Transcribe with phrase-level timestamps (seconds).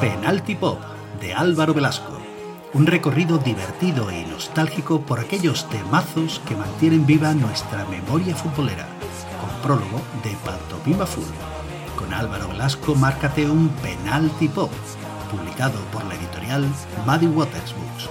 [0.00, 0.78] Penalty Pop
[1.20, 2.18] de Álvaro Velasco.
[2.72, 8.88] Un recorrido divertido e nostálgico por aquellos temazos que mantienen viva nuestra memoria futbolera.
[9.40, 11.28] Con prólogo de Pantomima Full.
[11.98, 14.72] Con Álvaro Velasco, márcate un Penalty Pop,
[15.30, 16.64] publicado por la editorial
[17.04, 18.08] Muddy Waters Books.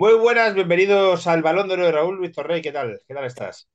[0.00, 2.60] Muy buenas, bienvenidos al Balón de Oro de Raúl Luis Torrey.
[2.60, 3.00] ¿Qué tal?
[3.06, 3.68] ¿Qué tal estás?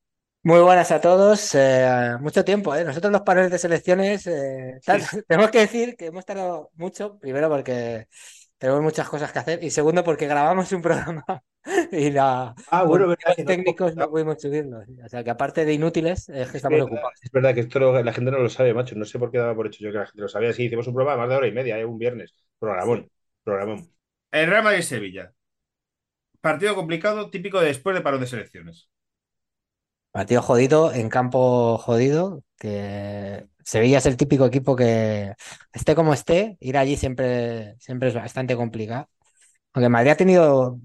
[0.43, 1.55] Muy buenas a todos.
[1.55, 2.83] eh, mucho tiempo, ¿eh?
[2.85, 7.49] Nosotros los paneles de selecciones eh, tal- tenemos que decir que hemos tardado mucho, primero
[7.49, 8.07] porque
[8.59, 11.25] tenemos muchas cosas que hacer y segundo porque grabamos un programa
[11.91, 14.79] y la, Ah, bueno, verdad motivos que no- técnicos no pudimos subirlo.
[15.03, 17.19] O sea que aparte de inútiles, es que estamos Es ocupados.
[17.23, 18.95] Es verdad que esto lo- la gente no lo sabe, macho.
[18.95, 20.53] No sé por qué daba por hecho yo que la gente lo sabía.
[20.53, 21.85] Sí, hicimos un programa más de hora y media, ¿eh?
[21.85, 22.33] un viernes.
[22.59, 23.09] Programón.
[23.43, 23.91] Programón.
[24.31, 25.33] El Real Madrid-Sevilla.
[26.47, 28.77] Partido complicado, típico de después de parón de selecciones.
[30.11, 35.33] Partido jodido, en campo jodido, que Sevilla es el típico equipo que
[35.73, 39.09] esté como esté, ir allí siempre, siempre es bastante complicado.
[39.73, 40.79] Aunque Madrid ha tenido,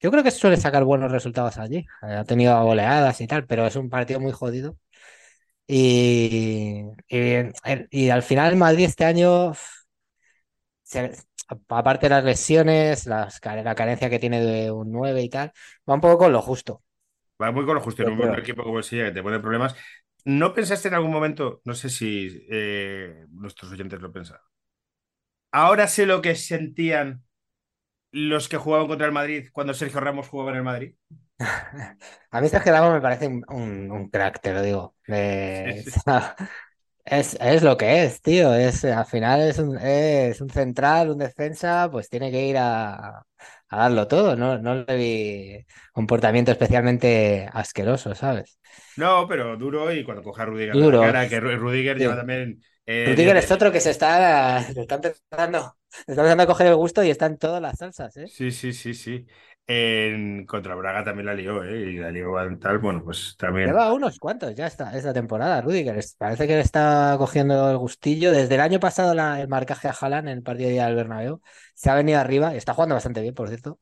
[0.00, 1.86] yo creo que suele sacar buenos resultados allí.
[2.02, 4.76] Ha tenido goleadas y tal, pero es un partido muy jodido.
[5.66, 7.36] Y, y,
[7.90, 9.52] y al final Madrid este año,
[10.82, 11.27] se-
[11.68, 15.52] aparte de las lesiones, las, la carencia que tiene de un 9 y tal,
[15.88, 16.82] va un poco con lo justo.
[17.42, 19.74] Va muy con lo justo en un equipo como el Sevilla que te pone problemas.
[20.24, 24.42] ¿No pensaste en algún momento, no sé si eh, nuestros oyentes lo pensaron,
[25.52, 27.24] ahora sé lo que sentían
[28.12, 30.94] los que jugaban contra el Madrid cuando Sergio Ramos jugaba en el Madrid?
[32.30, 34.96] A mí Sergio Ramos me parece un, un- un crack, te lo digo.
[35.08, 36.00] Eh, Sí, sí.
[37.10, 38.54] es, es lo que es, tío.
[38.54, 43.18] Es, al final es un, es un central, un defensa, pues tiene que ir a,
[43.18, 43.24] a
[43.78, 44.36] darlo todo.
[44.36, 48.58] No, no le vi comportamiento especialmente asqueroso, ¿sabes?
[48.96, 50.90] No, pero duro y cuando coja a Rudiger Duro.
[50.90, 52.00] la cara, que Ru- Rudiger Sí.
[52.00, 52.62] lleva también...
[52.86, 56.66] eh, Rudiger es otro que se está, se está empezando, se está empezando a coger
[56.68, 58.30] el gusto y está en todas las salsas, ¿eh?
[58.30, 59.26] Sí, sí, sí, sí.
[59.70, 61.90] En contra Braga también la lió, ¿eh?
[61.92, 63.68] Y la lió en tal, bueno, pues también.
[63.68, 65.98] Lleva unos cuantos ya esta, esta temporada, Rudiger.
[66.16, 68.30] Parece que le está cogiendo el gustillo.
[68.32, 71.40] Desde el año pasado la- el marcaje a Haaland en el partido de del Bernabéu
[71.74, 73.80] se ha venido arriba y está jugando bastante bien, por cierto.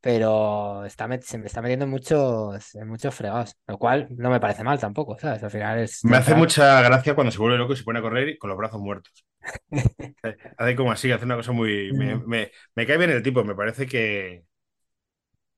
[0.00, 4.30] Pero está met- se me está metiendo en muchos, en muchos fregados, lo cual no
[4.30, 5.42] me parece mal tampoco, ¿sabes?
[5.42, 8.02] Al final es Me hace mucha gracia cuando se vuelve loco y se pone a
[8.02, 9.24] correr con los brazos muertos.
[10.56, 11.92] Hace como así, hace una cosa muy.
[11.94, 14.44] Me, me- me cae bien el tipo, me parece que,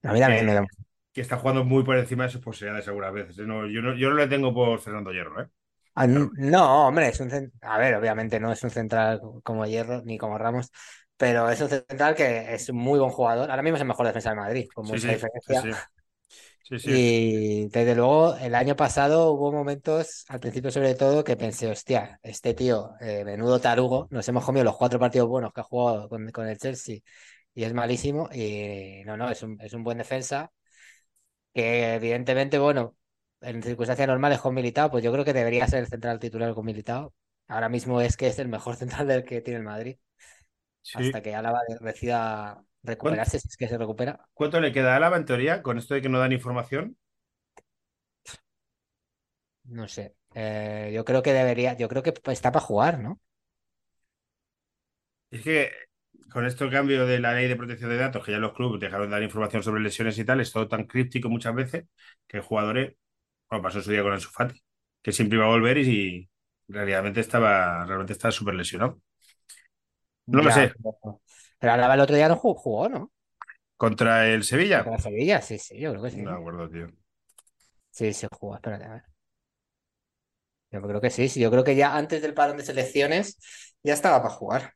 [0.02, 0.66] A mí también me da-
[1.12, 3.38] que está jugando muy por encima de sus posibilidades algunas veces.
[3.38, 3.42] ¿eh?
[3.46, 5.48] No, yo, no, yo no le tengo por Fernando Hierro, ¿eh?
[5.94, 10.16] Ah, No, hombre, es un A ver, obviamente no es un central como Hierro ni
[10.18, 10.70] como Ramos,
[11.16, 13.50] pero es un central que es un muy buen jugador.
[13.50, 15.62] Ahora mismo es el mejor defensa del Madrid, con Sí, mucha sí, diferencia.
[15.62, 15.82] sí, sí.
[16.62, 16.92] Sí, sí.
[17.02, 22.18] Y desde luego, el año pasado hubo momentos, al principio sobre todo, que pensé, hostia,
[22.22, 26.08] este tío, eh, menudo tarugo, nos hemos comido los cuatro partidos buenos que ha jugado
[26.08, 27.00] con, con el Chelsea
[27.60, 28.28] y es malísimo.
[28.32, 30.52] Y no, no, es un, es un buen defensa
[31.54, 32.96] que evidentemente, bueno,
[33.40, 36.64] en circunstancias normales con Militao, pues yo creo que debería ser el central titular con
[36.66, 37.14] Militao.
[37.48, 39.96] Ahora mismo es que es el mejor central del que tiene el Madrid,
[40.82, 41.12] Sí.
[41.12, 44.28] hasta que Álava decida recuperarse, si es que se recupera.
[44.34, 46.96] ¿Cuánto le queda a Álava en teoría con esto de que no dan información?
[49.64, 50.16] No sé.
[50.34, 53.20] Eh, yo creo que debería, yo creo que está para jugar, ¿no?
[55.30, 55.70] Es que
[56.30, 58.80] con esto el cambio de la ley de protección de datos, que ya los clubes
[58.80, 61.86] dejaron de dar información sobre lesiones y tal, es todo tan críptico muchas veces
[62.26, 62.96] que el jugador,
[63.48, 64.62] bueno, pasó su día con Ansu Fati,
[65.02, 66.28] que siempre iba a volver y, y
[66.68, 69.00] realmente estaba realmente estaba súper lesionado.
[70.26, 70.72] No lo sé.
[70.82, 71.20] Pero,
[71.58, 73.12] pero Álava el otro día no jugó, jugó, ¿no?
[73.76, 74.84] ¿Contra el Sevilla?
[74.84, 76.18] Contra Sevilla, sí, sí, yo creo que sí.
[76.18, 76.86] No me acuerdo, tío.
[77.90, 79.02] Sí, sí jugó, espérate, a ver.
[80.70, 83.38] Yo creo que sí, sí, yo creo que ya antes del parón de selecciones
[83.82, 84.74] ya estaba para jugar.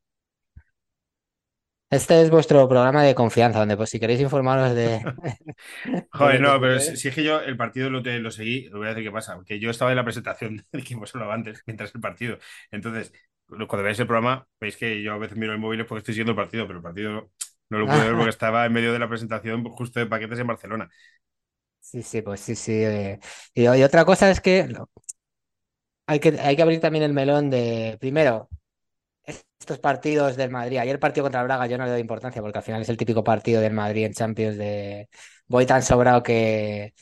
[1.94, 5.00] Este es vuestro programa de confianza, donde pues si queréis informaros de...
[6.10, 8.86] Joder, no, que pero si, si es que yo el partido lo, seguí, lo voy
[8.86, 11.94] a decir qué pasa, porque yo estaba en la presentación del equipo solo antes, mientras
[11.94, 12.38] el partido.
[12.70, 13.12] Entonces,
[13.46, 16.32] cuando veáis el programa, veis que yo a veces miro el móvil porque estoy siguiendo
[16.32, 17.30] el partido, pero el partido
[17.70, 20.46] no lo pude ver porque estaba en medio de la presentación justo de paquetes en
[20.46, 20.91] Barcelona.
[21.80, 22.72] Sí, sí, pues sí, sí.
[22.72, 23.20] eh.
[23.54, 24.68] Y, y otra cosa es que
[26.06, 28.48] hay que, hay que abrir también el melón de, primero,
[29.24, 30.78] estos partidos del Madrid.
[30.78, 32.88] Ayer el partido contra el Braga yo no le doy importancia porque al final es
[32.88, 35.09] el típico partido del Madrid en Champions de
[35.47, 36.94] voy tan sobrado que,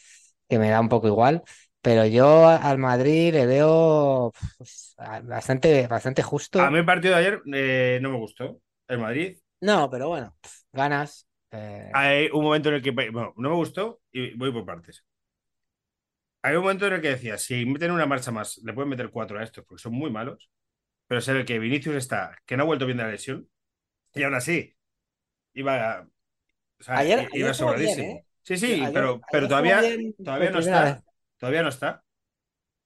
[0.49, 1.43] que me da un poco igual.
[1.81, 6.61] pero yo al Madrid le veo pues, bastante, bastante justo.
[6.61, 8.61] A mí el partido de ayer eh, no me gustó.
[8.89, 9.39] El Madrid.
[9.61, 10.37] No, pero bueno,
[10.73, 11.27] ganas.
[11.51, 11.91] Eh.
[11.95, 15.05] Hay un momento en el que, bueno, no me gustó y voy por partes.
[16.43, 19.11] Hay un momento en el que decía, si meten una marcha más, le pueden meter
[19.11, 20.51] cuatro a estos porque son muy malos,
[21.13, 23.47] pero se ve que Vinicius está, que no ha vuelto bien de la lesión,
[24.15, 24.75] y aún así
[25.53, 26.09] iba,
[26.81, 28.13] o sea, ayer, iba sobradísimo.
[28.13, 28.25] ¿eh?
[28.41, 29.83] Sí, sí, pero, pero todavía,
[30.25, 31.05] todavía no está.
[31.37, 32.03] Todavía no está.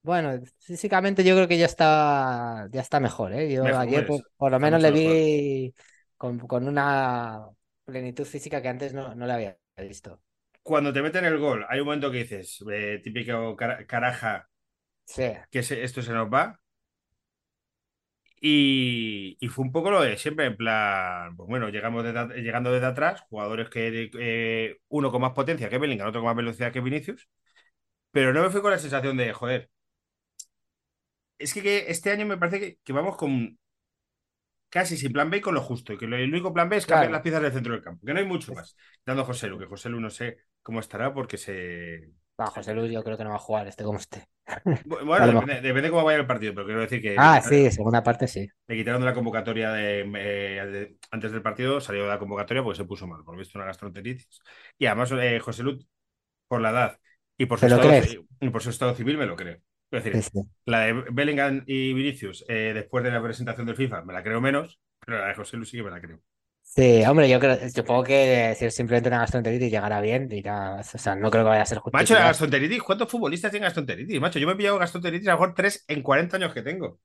[0.01, 3.49] Bueno, físicamente yo creo que ya está, ya está mejor, ¿eh?
[3.49, 5.73] Yo ayer por, lo menos le vi
[6.17, 7.47] con, con, una
[7.85, 10.21] plenitud física que antes no, no le había visto
[10.63, 14.49] cuando te meten el gol, hay un momento que dices, eh, típico caraja,
[15.15, 16.59] que esto se nos va.
[18.39, 22.05] Y, fue un poco lo de siempre, en plan, pues bueno, llegamos
[22.35, 26.35] llegando desde atrás, jugadores que eh, uno con más potencia que Bellingham, otro con más
[26.35, 27.27] velocidad que Vinicius,
[28.11, 29.69] pero no me fui con la sensación de, joder,
[31.39, 33.57] es que, este año me parece que vamos con
[34.69, 35.93] casi sin plan B y con lo justo.
[35.93, 38.05] Y que el único plan B es cambiar las piezas del centro del campo.
[38.05, 38.75] Que no hay mucho más.
[39.05, 42.09] Dando a José Lu, que José Lu no sé cómo estará porque se.
[42.45, 44.27] José Lu yo creo que no va a jugar, este como esté.
[44.85, 47.15] Bueno, depende, de cómo vaya el partido, pero quiero decir que.
[47.17, 48.47] Ah, sí, segunda parte sí.
[48.67, 52.85] Le quitaron de la convocatoria de, antes del partido, salió de la convocatoria porque se
[52.85, 54.41] puso mal, por visto una gastroenteritis.
[54.77, 55.79] Y además, eh, José Lu,
[56.47, 56.99] por la edad
[57.37, 57.91] y por, su estado,
[58.39, 59.57] y por su estado civil, me lo creo.
[59.91, 64.13] Es decir, la de Bellingham y Vinicius eh, después de la presentación del FIFA me
[64.13, 66.21] la creo menos, pero la de José Luis sí que me la creo.
[66.77, 71.15] Sí, hombre, yo creo, supongo que si simplemente una gastroenteritis llegará bien, irá, o sea,
[71.15, 71.97] no creo que vaya a ser justo.
[71.97, 74.21] Macho, la gastroenteritis, ¿cuántos futbolistas tienen gastroenteritis?
[74.21, 76.99] Macho, yo me he pillado gastroenteritis a lo mejor tres en 40 años que tengo.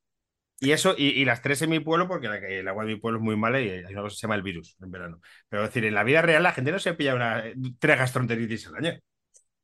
[0.61, 3.25] Y eso, y, las tres en mi pueblo, porque el agua de mi pueblo es
[3.25, 5.21] muy mala y hay una cosa que se llama el virus en verano.
[5.49, 7.43] Pero es decir, en la vida real la gente no se pilla una,
[7.79, 9.01] tres gastroenteritis al año.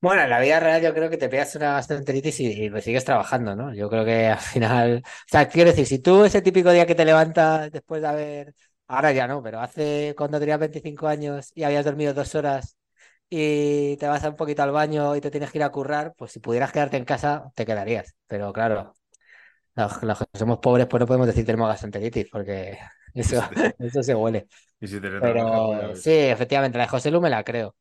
[0.00, 2.82] Bueno, en la vida real yo creo que te pegas una gastroenteritis y, y pues
[2.82, 3.74] sigues trabajando, ¿no?
[3.74, 6.94] Yo creo que al final, o sea, quiero decir, si tú ese típico día que
[6.94, 8.54] te levantas después de haber,
[8.88, 12.76] ahora ya no, pero hace cuando tenías 25 años y habías dormido dos horas
[13.30, 16.32] y te vas un poquito al baño y te tienes que ir a currar, pues
[16.32, 18.16] si pudieras quedarte en casa, te quedarías.
[18.26, 18.94] Pero claro,
[19.74, 22.78] los, que somos pobres, pues no podemos decir tenemos gastroenteritis, porque
[23.14, 23.42] eso,
[23.78, 24.48] eso se huele.
[25.20, 27.76] Pero sí, efectivamente, la de José Lu me la creo.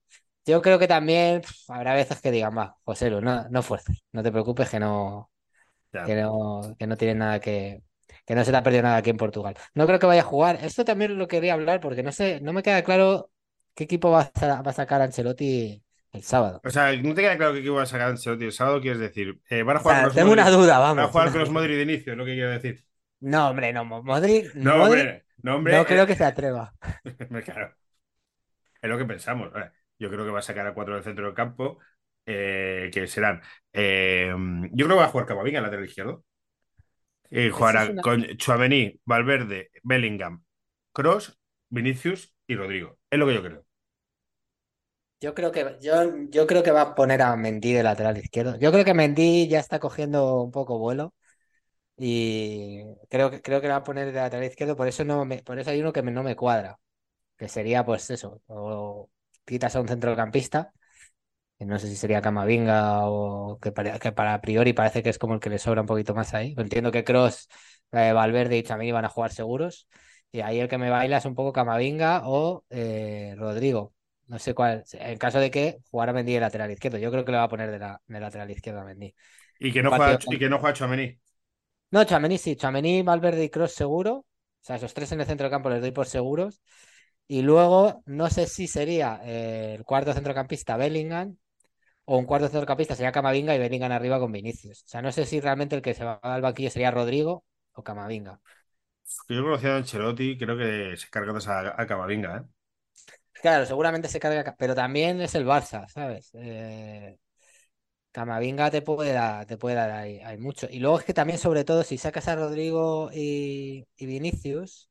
[0.46, 4.24] Yo creo que también habrá veces que digan, va, José Lu, no, no fuerces, no
[4.24, 5.30] te preocupes que no,
[5.92, 7.84] que no, que no tiene nada que,
[8.28, 9.56] que no se te ha perdido nada aquí en Portugal.
[9.74, 10.60] No creo que vaya a jugar.
[10.62, 13.32] Esto también lo quería hablar porque no sé, no me queda claro
[13.74, 15.82] qué equipo va a, va a sacar Ancelotti
[16.12, 16.60] el sábado.
[16.66, 19.00] O sea, no te queda claro qué equipo va a sacar Ancelotti el sábado, quieres
[19.00, 19.40] decir.
[19.50, 20.98] Eh, van a jugar con los tengo una duda, vamos.
[20.98, 22.84] Van a jugar con los Modric de inicio, es lo que quiero decir.
[23.22, 24.54] No, hombre, no, Modric.
[24.56, 25.78] No, hombre, no, hombre.
[25.78, 26.74] No creo eh, que se atreva.
[27.46, 27.74] claro.
[28.82, 29.52] Es lo que pensamos.
[29.98, 31.80] Yo creo que va a sacar a cuatro del centro del campo,
[32.26, 33.42] eh, que serán.
[33.72, 34.34] Eh,
[34.72, 36.26] yo creo que va a jugar Camavinga en la lateral izquierdo.
[37.30, 40.44] Y jugará con Chuamení, Valverde, Bellingham,
[40.94, 41.38] Cross,
[41.70, 42.98] Vinicius y Rodrigo.
[43.10, 43.66] Es lo que yo creo.
[45.20, 45.94] Yo creo que yo,
[46.30, 48.58] yo creo que va a poner a Mendy de lateral izquierdo.
[48.60, 51.14] Yo creo que Mendy ya está cogiendo un poco vuelo
[51.98, 54.76] y creo que creo que va a poner de lateral izquierdo.
[54.78, 56.80] Por eso no me, por eso hay uno que no me cuadra,
[57.38, 59.10] que sería pues eso, o
[59.46, 60.74] quitas a un centrocampista,
[61.66, 65.34] no sé si sería Camavinga o que para, que para priori parece que es como
[65.34, 66.54] el que le sobra un poquito más ahí.
[66.58, 67.48] Entiendo que Cross,
[67.94, 69.88] eh, Valverde y también van a jugar seguros.
[70.32, 73.94] Y ahí el que me baila es un poco Camavinga o eh, Rodrigo.
[74.28, 74.84] No sé cuál.
[74.94, 77.00] En caso de que jugara Mendy de lateral izquierdo.
[77.00, 79.16] Yo creo que le va a poner de, la, lateral izquierdo a Mendy.
[79.60, 81.18] ¿Y que no, juega, y que no juega Chamení?
[81.90, 82.56] No, Chamení sí.
[82.56, 84.14] Chamení, Valverde y Cross seguro.
[84.14, 84.26] O
[84.60, 86.62] sea, esos tres en el centro del campo les doy por seguros.
[87.28, 91.38] Y luego, no sé si sería eh, el cuarto centrocampista Bellingham
[92.10, 94.84] o un cuarto centrocampista sería Camavinga y Bellingham arriba con Vinicius.
[94.86, 97.84] O sea, no sé si realmente el que se va al banquillo sería Rodrigo o
[97.84, 98.42] Camavinga.
[99.30, 101.32] Yo conocía a Ancelotti, creo que se carga
[101.78, 102.44] a, a Camavinga, ¿eh?
[103.42, 106.32] Claro, seguramente se carga, pero también es el Barça, ¿sabes?
[106.34, 107.18] Eh,
[108.12, 110.68] Camavinga te puede dar, te puede dar ahí, hay mucho.
[110.72, 114.90] Y luego es que también, sobre todo, si sacas a Rodrigo y, y Vinicius,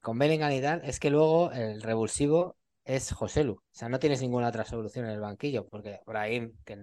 [0.00, 3.54] con Bellingham y tal, es que luego el revulsivo es Joselu.
[3.54, 6.78] O sea, no tienes ninguna otra solución en el banquillo, porque Brahim, que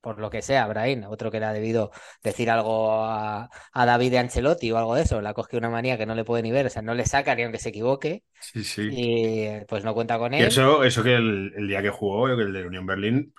[0.00, 1.90] por lo que sea, Brahim, otro que le ha debido
[2.22, 5.96] decir algo a, David de Ancelotti o algo de eso, le ha cogido una manía
[5.96, 8.22] que no le puede ni ver, o sea, no le saca ni aunque se equivoque.
[8.38, 8.88] Sí, sí.
[8.92, 10.42] Y pues no cuenta con él.
[10.42, 13.32] Y eso, eso que el, día que jugó, el de Unión Berlín.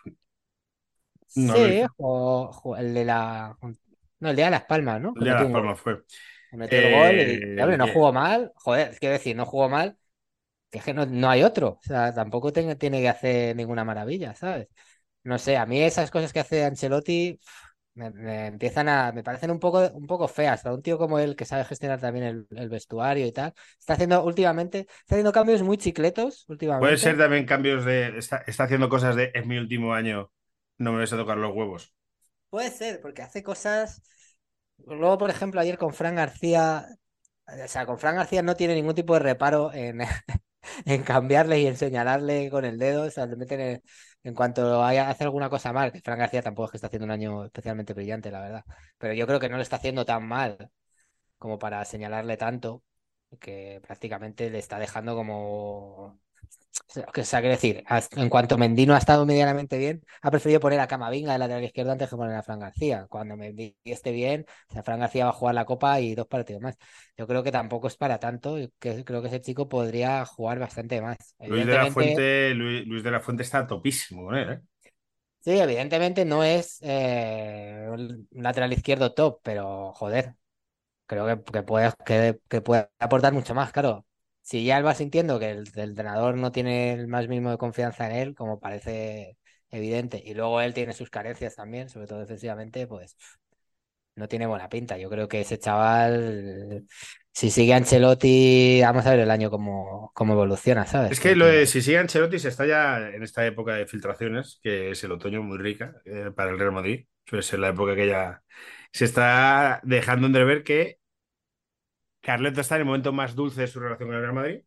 [1.27, 3.55] sí, o, el de la.
[4.19, 5.13] No, el día de Las Palmas, ¿no?
[5.17, 6.01] El día de Las Palmas fue
[6.55, 8.51] metió el gol y, no eh, jugó mal.
[8.55, 9.97] Joder, quiero decir, no jugó mal.
[10.75, 11.79] Que es que no, hay otro.
[11.79, 14.67] O sea, tampoco tiene, que hacer ninguna maravilla, ¿sabes?
[15.23, 17.39] No sé, a mí esas cosas que hace Ancelotti
[17.93, 20.63] me, empiezan a, me parecen un poco, un poco feas.
[20.63, 24.21] Para un tío como él que sabe gestionar también el, vestuario y tal, está haciendo
[24.25, 26.87] últimamente, está haciendo cambios muy chicletos últimamente.
[26.87, 30.29] Puede ser también cambios de, está, haciendo cosas de, en mi último año,
[30.77, 31.95] no me vais a tocar los huevos.
[32.49, 34.01] Puede ser, porque hace cosas.
[34.85, 36.85] Luego, por ejemplo, ayer con Fran García,
[37.47, 40.01] o sea, con Fran García no tiene ningún tipo de reparo en,
[40.85, 43.81] en cambiarle y en señalarle con el dedo, o sea, le meten
[44.23, 47.05] en, cuanto haya, hace alguna cosa mal, que Fran García tampoco es que está haciendo
[47.05, 48.63] un año especialmente brillante, la verdad,
[48.97, 50.71] pero yo creo que no lo está haciendo tan mal
[51.37, 52.83] como para señalarle tanto,
[53.39, 56.19] que prácticamente le está dejando como
[56.95, 57.83] o sea, quiero decir,
[58.15, 61.91] en cuanto Mendino ha estado medianamente bien, ha preferido poner a Camavinga de lateral izquierdo
[61.91, 63.07] antes que poner a Fran García.
[63.09, 66.27] Cuando Mendy esté bien, o sea, Fran García va a jugar la Copa y dos
[66.27, 66.77] partidos más.
[67.17, 71.01] Yo creo que tampoco es para tanto, que creo que ese chico podría jugar bastante
[71.01, 71.35] más.
[71.39, 74.61] Luis de la Fuente, Luis, de la Fuente está topísimo con él, ¿eh?
[75.41, 80.33] Sí, evidentemente no es eh, un lateral izquierdo top, pero joder,
[81.05, 84.05] creo que, que, puede, que, que puede aportar mucho más, claro
[84.45, 88.05] si ya él va sintiendo que el, entrenador no tiene el más mínimo de confianza
[88.05, 89.37] en él, como parece
[89.71, 93.17] evidente, y luego él tiene sus carencias también, sobre todo defensivamente, pues
[94.15, 94.99] no tiene buena pinta.
[94.99, 96.85] Yo creo que ese chaval,
[97.33, 101.13] si sigue Ancelotti, vamos a ver el año cómo, cómo evoluciona, ¿sabes?
[101.13, 104.59] Es que lo de si sigue Ancelotti se está ya en esta época de filtraciones,
[104.61, 107.07] que es el otoño muy rica eh, para el Real Madrid.
[107.25, 108.43] Suele ser la época que ya
[108.91, 110.99] se está dejando entrever que
[112.25, 114.61] Carleto está en el momento más dulce de su relación con el Real Madrid.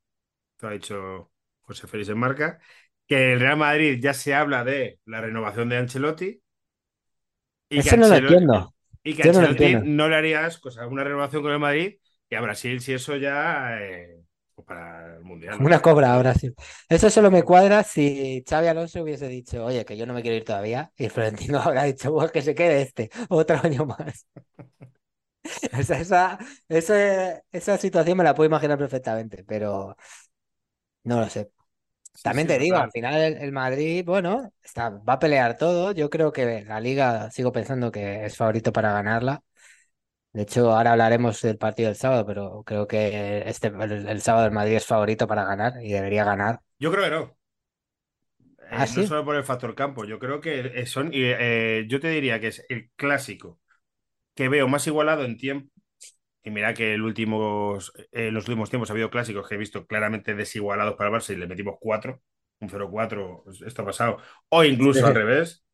[0.60, 2.60] Lo ha dicho José Félix en marca.
[3.04, 6.40] Que el Real Madrid ya se habla de la renovación de Ancelotti.
[7.68, 8.74] Y Eso que no lo entiendo.
[9.02, 11.96] Y que Ancelotti no, le haría asco, una renovación con el Madrid.
[12.30, 13.76] Y a Brasil, si eso ya.
[13.80, 14.20] Eh,
[14.54, 15.60] pues para el Mundial.
[15.60, 16.54] Una cobra a Brasil.
[16.88, 20.36] Eso solo me cuadra si Xavi Alonso hubiese dicho, oye, que yo no me quiero
[20.36, 20.92] ir todavía.
[20.96, 24.28] Y Florentino habrá dicho, pues que se quede este, otro año más.
[25.72, 26.38] esa,
[26.68, 29.96] esa, esa, situación me la puedo imaginar perfectamente, pero
[31.04, 31.50] no lo sé.
[32.22, 35.92] También te digo, al final el, Madrid, bueno, está, va a pelear todo.
[35.92, 39.42] Yo creo que la liga sigo pensando que es favorito para ganarla.
[40.32, 44.52] De hecho, ahora hablaremos del partido del sábado, pero creo que este el, sábado el
[44.52, 46.60] Madrid es favorito para ganar y debería ganar.
[46.78, 47.38] Yo creo que no.
[48.70, 52.08] ¿Ah, eh, no solo por el factor campo, yo creo que son, eh, yo te
[52.08, 53.60] diría que es el clásico
[54.38, 55.68] que veo más igualado en tiempo.
[56.44, 59.84] Y mira que el últimos, en los últimos tiempos ha habido clásicos que he visto
[59.84, 62.22] claramente desigualados para el Barça y le metimos 4,
[62.60, 64.18] un 0-4, esto ha pasado,
[64.48, 65.64] o incluso al revés.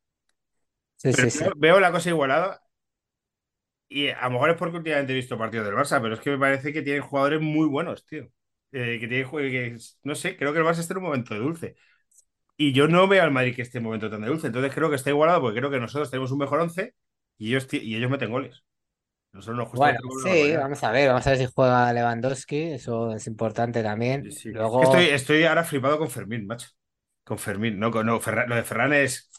[0.97, 2.63] Sí, sí, veo, la cosa igualada
[3.87, 6.31] y a lo mejor es porque últimamente he visto partidos del Barça, pero es que
[6.31, 8.31] me parece que tienen jugadores muy buenos, tío.
[8.73, 11.41] Eh, que tienen que, no sé, creo que el Barça está en un momento de
[11.41, 11.77] dulce.
[12.57, 14.47] Y yo no veo al Madrid que esté en un momento tan de dulce.
[14.47, 16.95] Entonces creo que está igualado porque creo que nosotros tenemos un mejor 11
[17.39, 18.65] y ellos, y ellos meten goles.
[19.35, 23.83] Nosotros bueno, sí, vamos a ver, vamos a ver si juega Lewandowski, eso es importante
[23.83, 24.29] también.
[24.45, 24.85] Luego...
[24.85, 26.69] Estoy, estoy ahora flipado con Fermín, macho.
[27.25, 29.33] Con Fermín, no, no lo de Ferran es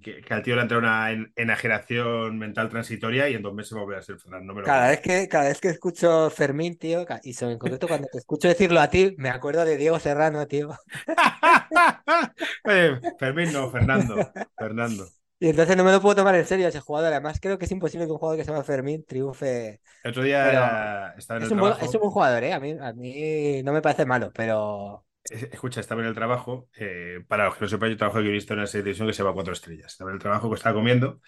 [0.00, 3.84] que, al tío le entra una enajenación mental transitoria y en dos meses va a
[3.84, 4.48] volver a ser Ferran.
[4.64, 8.18] cada, vez que, cada vez que escucho Fermín, tío, y sobre en concreto cuando te
[8.18, 10.70] escucho decirlo a ti, me acuerdo de Diego Serrano, tío.
[13.18, 14.32] Fermín no, Fernando.
[14.56, 15.06] Fernando.
[15.42, 17.12] Y entonces no me lo puedo tomar en serio ese jugador.
[17.12, 19.80] Además, creo que es imposible que un jugador que se llama Fermín triunfe.
[20.04, 21.84] El otro día estaba en es el un trabajo.
[21.84, 22.52] es un buen jugador, ¿eh?
[22.52, 25.04] A mí, a mí no me parece malo, pero.
[25.24, 26.68] Escucha, estaba en el trabajo.
[26.76, 29.08] Eh, para los que no sepan, yo trabajo de guionista en una serie de televisión
[29.08, 29.90] que se llama Cuatro Estrellas.
[29.90, 31.20] Estaba en el trabajo que estaba comiendo.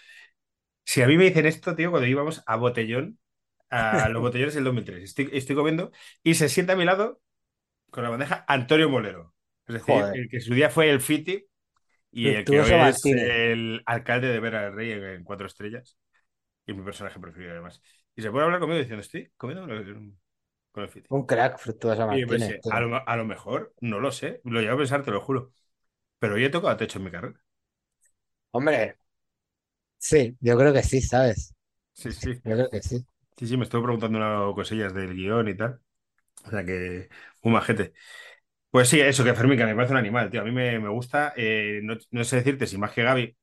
[0.85, 3.18] Si a mí me dicen esto, tío, cuando íbamos a Botellón,
[3.68, 5.90] a los botellones del 2003, estoy, estoy comiendo
[6.23, 7.21] y se sienta a mi lado
[7.90, 9.35] con la bandeja Antonio Molero.
[9.66, 11.49] Es decir, el que su día fue el Fiti
[12.14, 15.99] y el que es el alcalde de Vera del Rey en, Cuatro Estrellas.
[16.64, 17.83] Y mi personaje preferido, además.
[18.14, 19.66] Y se puede hablar conmigo diciendo, estoy comiendo
[20.71, 21.06] con el Fiti.
[21.11, 22.61] Un crack, Fructuoso Martínez.
[22.71, 25.52] a, lo, a, lo, mejor, no lo sé, lo llevo a pensar, te lo juro.
[26.21, 27.40] Pero hoy he tocado techo en mi carrera.
[28.52, 28.97] Hombre,
[29.99, 31.52] sí, yo creo que sí, ¿sabes?
[31.92, 32.35] Sí, sí.
[32.35, 33.04] Yo creo que sí.
[33.37, 35.80] Sí, sí, me estoy preguntando unas cosillas del guion y tal.
[36.44, 37.09] O sea que,
[37.42, 37.92] un majete.
[38.74, 40.40] Pues sí, eso, que Fermín, que me parece un animal, tío.
[40.40, 41.32] A mí me, gusta.
[41.36, 43.36] Eh, no, sé decirte si más que Gaby.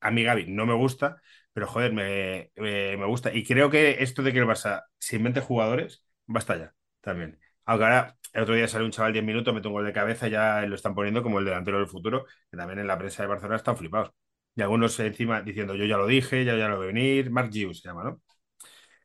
[0.00, 1.20] A mí Gaby no me gusta,
[1.52, 3.34] pero joder, me, me, gusta.
[3.34, 7.40] Y creo que esto de que el Barça se invente jugadores, basta ya, también.
[7.64, 10.28] Aunque ahora, el otro día sale un chaval 10 minutos, mete un gol de cabeza,
[10.28, 13.28] ya lo están poniendo como el delantero del futuro, que también en la prensa de
[13.28, 14.12] Barcelona están flipados.
[14.54, 17.30] Y algunos encima diciendo, yo ya lo dije, ya, ya lo voy a venir.
[17.32, 18.22] Mark Hughes se llama, ¿no?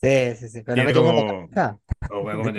[0.04, 0.64] Sí, sí, sí.
[0.64, 1.50] Pero me como...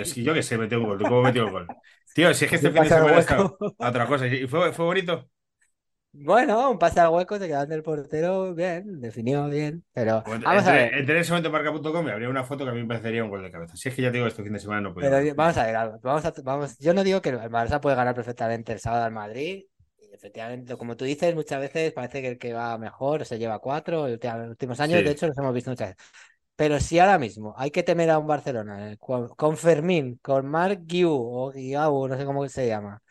[0.01, 1.05] es que yo que sé, metió un gol.
[1.05, 1.73] ¿Cómo metió el gol?
[2.13, 3.25] Tío, si es que este fin de semana
[3.77, 4.27] otra cosa.
[4.27, 5.29] ¿Y fue, fue bonito?
[6.15, 10.67] Bueno, un pase al hueco, se queda el portero, bien, definió bien, pero Bueno, vamos
[10.67, 12.81] a Entré, ver, entré en ese momento en marca.com habría una foto que a mí
[12.81, 13.75] me parecería un gol de cabeza.
[13.77, 15.09] Si es que ya te digo, este fin de semana no puedo.
[15.09, 17.95] pero vamos a ver algo, vamos a, vamos, yo no digo que el Barça puede
[17.95, 19.65] ganar perfectamente el sábado al Madrid,
[19.97, 23.59] y efectivamente, como tú dices, muchas veces parece que el que va mejor se lleva
[23.59, 25.03] cuatro, en los últimos años, Sí.
[25.03, 26.05] de hecho, los hemos visto muchas veces.
[26.55, 30.81] Pero si ahora mismo hay que temer a un Barcelona eh, con, Fermín, con Marc
[30.85, 33.01] Guiu o Guiau, no sé cómo se llama,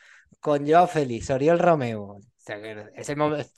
[0.41, 3.51] con Joao Félix, Oriol Romeu, o sea, que es el momento,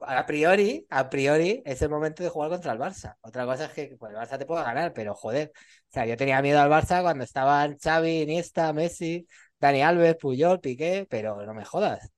[0.00, 3.16] a priori, a priori es el momento de jugar contra el Barça.
[3.20, 6.16] Otra cosa es que pues, el Barça te pueda ganar, pero joder, o sea, yo
[6.16, 9.26] tenía miedo al Barça cuando estaban Xavi, Iniesta, Messi,
[9.60, 12.10] Dani Alves, Puyol, Piqué, pero no me jodas,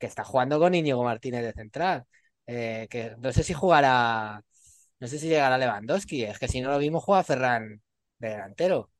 [0.00, 2.04] que está jugando con Íñigo Martínez de central,
[2.46, 4.42] eh, que no sé si jugará.
[5.00, 6.24] No sé si llegará Lewandowski.
[6.24, 7.82] Es que si no lo vimos, juega Ferran
[8.18, 8.90] de delantero.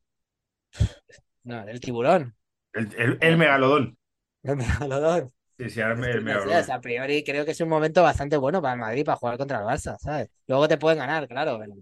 [1.45, 2.35] No, el tiburón.
[2.73, 3.97] El, el- el megalodón.
[4.43, 5.33] El megalodón.
[5.59, 5.97] Sí, sí, el
[6.41, 6.73] sé, megalodón.
[6.73, 9.59] a priori creo que es un momento bastante bueno para el Madrid para jugar contra
[9.61, 10.31] el Barça, ¿sabes?
[10.47, 11.59] Luego te pueden ganar, claro.
[11.61, 11.75] pero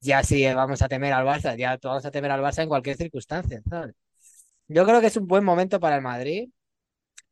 [0.00, 2.96] Ya si vamos a temer al Barça, ya vamos a temer al Barça en cualquier
[2.96, 3.94] circunstancia, ¿sabes?
[4.68, 6.50] Yo creo que es un buen momento para el Madrid,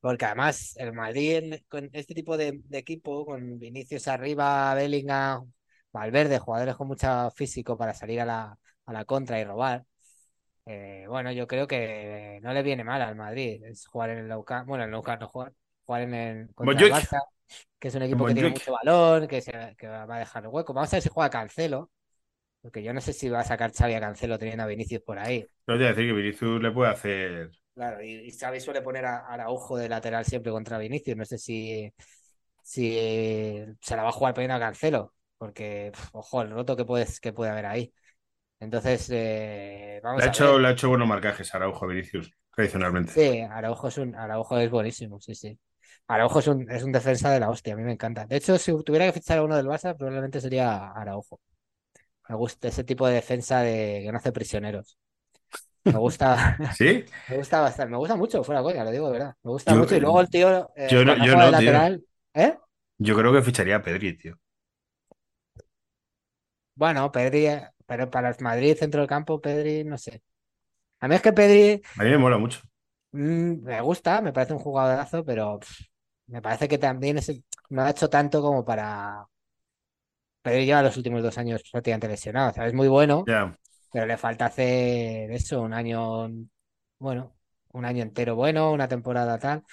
[0.02, 5.52] porque además el Madrid con este tipo de, de equipo, con Vinicius arriba, Bellingham,
[5.92, 9.85] Valverde, jugadores con mucho físico para salir a la, a la contra y robar.
[10.66, 13.62] eh, bueno, yo creo que no le viene mal al Madrid.
[13.64, 15.52] Es jugar en el Camp, bueno, en el no jugar,
[15.85, 16.88] jugar en el contra el Montjuic.
[16.88, 17.21] Barça,
[17.80, 20.50] que es un equipo que tiene mucho balón, que, se, que va a dejar el
[20.50, 20.75] hueco.
[20.75, 21.90] Vamos a ver si juega Cancelo,
[22.62, 25.18] porque yo no sé si va a sacar Xavi a Cancelo teniendo a Vinicius por
[25.18, 25.49] ahí.
[25.64, 27.50] Pero te voy a decir que Vinicius le puede hacer.
[27.75, 31.17] Claro, y, y Xavi suele poner a Araujo de lateral siempre contra Vinicius.
[31.17, 31.91] No sé si,
[32.62, 32.93] si
[33.81, 37.33] se la va a jugar poniendo a Cancelo, porque, ojo, el roto que, puedes, que
[37.33, 37.95] puede haber ahí.
[38.61, 40.59] Entonces, eh, vamos Le ha a hecho, ver.
[40.59, 43.12] le ha hecho buenos marcajes a Araujo Vinicius, tradicionalmente.
[43.12, 45.59] Sí, Araujo es un, Araujo es buenísimo, sí, sí.
[46.07, 48.26] Araujo es un, es un defensa de la hostia, a mí me encanta.
[48.26, 51.41] De hecho, si tuviera que fichar a uno del Barça, probablemente sería Araujo.
[52.29, 54.99] Me gusta ese tipo de defensa de que no hace prisioneros.
[55.91, 57.05] Me gusta, ¿Sí?
[57.27, 59.37] me gusta bastante, me gusta mucho, fuera coña, lo digo de verdad.
[59.43, 59.97] Me gusta Yo- mucho.
[59.97, 61.47] Y luego el tío, eh, yo no- yo tío.
[61.50, 62.04] lateral,
[62.35, 62.59] ¿eh?
[62.99, 64.39] Yo creo que ficharía a Pedri, tío.
[66.75, 70.23] Bueno, Pedri, eh, pero para el Madrid, centro del campo, Pedri, no sé.
[71.00, 72.61] A mí es que Pedri A mí me mola mucho.
[73.13, 75.80] mm, me gusta, me parece un jugadorazo, pero pff,
[76.26, 77.30] me parece que también es,
[77.71, 79.26] no ha hecho tanto como para.
[80.43, 83.56] Pedri lleva los últimos dos años prácticamente lesionado, o sea, es muy bueno, Ya.
[83.93, 86.28] Pero le falta hacer eso, un año,
[86.99, 87.37] bueno,
[87.73, 89.65] un año entero bueno, una temporada tal.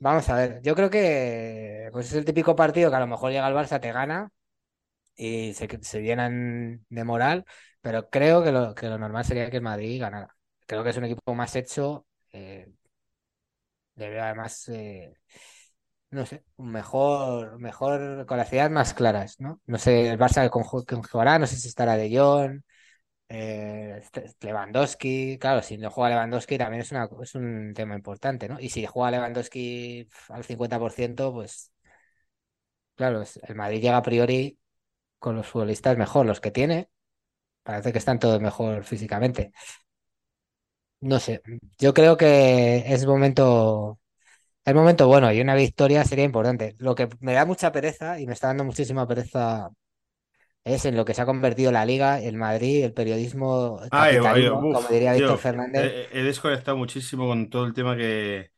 [0.00, 3.30] Vamos a ver, yo creo que pues es el típico partido que a lo mejor
[3.32, 4.30] llega al Barça, te gana
[5.16, 7.44] y se, se llenan de moral,
[7.80, 10.36] pero creo que lo, que lo normal sería que el Madrid ganara.
[10.66, 12.72] Creo que es un equipo más hecho, eh,
[13.96, 15.14] veo además, eh,
[16.10, 19.60] no sé, mejor, mejor, con las ideas más claras, ¿no?
[19.66, 22.62] No sé, el Barça con, con jugará, no sé si estará De Jong,
[23.32, 26.92] eh, este- Lewandowski, claro, si no juega Lewandowski también es,
[27.22, 28.60] es un tema importante, ¿no?
[28.60, 31.72] Y si juega Lewandowski al 50%, pues
[32.96, 34.58] claro, el Madrid llega a priori
[35.20, 36.90] con los futbolistas mejor, los que tiene,
[37.64, 39.52] parece que están todos mejor físicamente.
[41.00, 41.42] No sé,
[41.78, 43.98] yo creo que es momento,
[44.64, 46.76] es momento bueno y una victoria sería importante.
[46.78, 49.70] Lo que me da mucha pereza y me está dando muchísima pereza
[50.64, 54.48] es en lo que se ha convertido la liga, el Madrid, el periodismo Ay, ay,
[54.48, 55.94] capitalino, uf, como diría Víctor Fernández.
[56.02, 58.50] he, he desconectado muchísimo con todo el tema que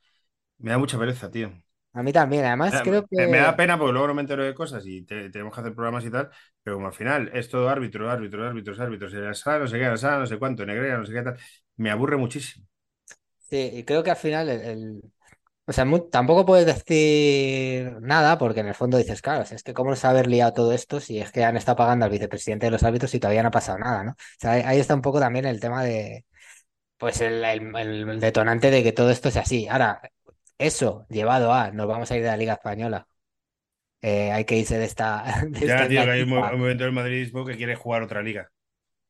[0.59, 1.53] me da mucha pereza, tío.
[1.95, 4.23] A mí también, además Me, creo me- me da que pena porque luego no me
[4.23, 6.31] entero de cosas y te- tenemos que hacer programas y tal,
[6.63, 9.85] pero como al final es todo árbitro, árbitro, árbitros, árbitros, la sala no sé qué,
[9.87, 11.39] la sala no sé cuánto, Negrea, no sé qué tal,
[11.77, 12.67] me aburre muchísimo.
[13.39, 15.03] sí, y creo que al final el, el-
[15.67, 19.91] o sea, tampoco puedes decir nada porque en el fondo dices, claro, es que cómo
[19.91, 22.71] no se haber liado todo esto si es que han estado pagando al vicepresidente de
[22.73, 24.13] los árbitros y todavía no ha pasado nada, ¿no?
[24.13, 26.27] O sea, ahí, está un poco también el tema de,
[26.99, 29.69] pues el, el- el detonante de que todo esto sea así.
[29.69, 30.01] Ahora,
[30.59, 33.09] eso llevado a, nos vamos a ir de la Liga Española.
[34.03, 36.53] Eh, hay que irse de esta, de Ya, esta tío, que hay un, mo- engañifa.
[36.53, 38.51] un momento del madridismo que quiere jugar otra liga.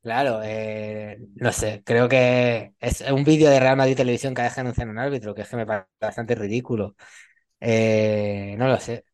[0.05, 4.61] Claro, eh, no sé, creo que es un vídeo de Real Madrid Televisión que deja
[4.61, 6.95] anunciar un árbitro, que es que me parece bastante ridículo.
[7.61, 9.05] Eh, no lo sé,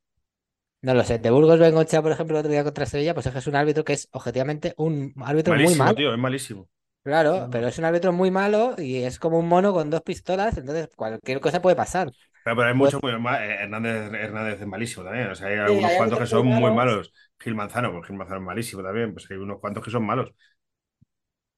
[0.82, 1.18] no lo sé.
[1.18, 3.56] De Burgos Bengochea, por ejemplo, el otro día contra Sevilla, pues es que es un
[3.56, 5.94] árbitro que es objetivamente un árbitro muy Malísimo, malo.
[5.94, 6.70] tío, es malísimo.
[7.02, 10.58] Claro, pero es un árbitro muy malo y es como un mono con dos pistolas,
[10.58, 12.12] entonces cualquier cosa puede pasar.
[12.42, 13.42] Pero, pero hay Pues mucho muy mal.
[13.42, 15.30] eh, Hernández, Hernández es malísimo también.
[15.30, 17.12] O sea, hay sí, algunos hay cuantos que son muy malos.
[17.38, 19.12] Gil Manzano, pues Gil Manzano es malísimo también.
[19.12, 20.32] Pues hay unos cuantos que son malos.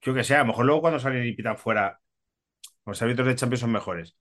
[0.02, 2.00] Yo que sé, a lo mejor luego cuando salen y pitan fuera,
[2.86, 4.16] los árbitros de Champions son mejores.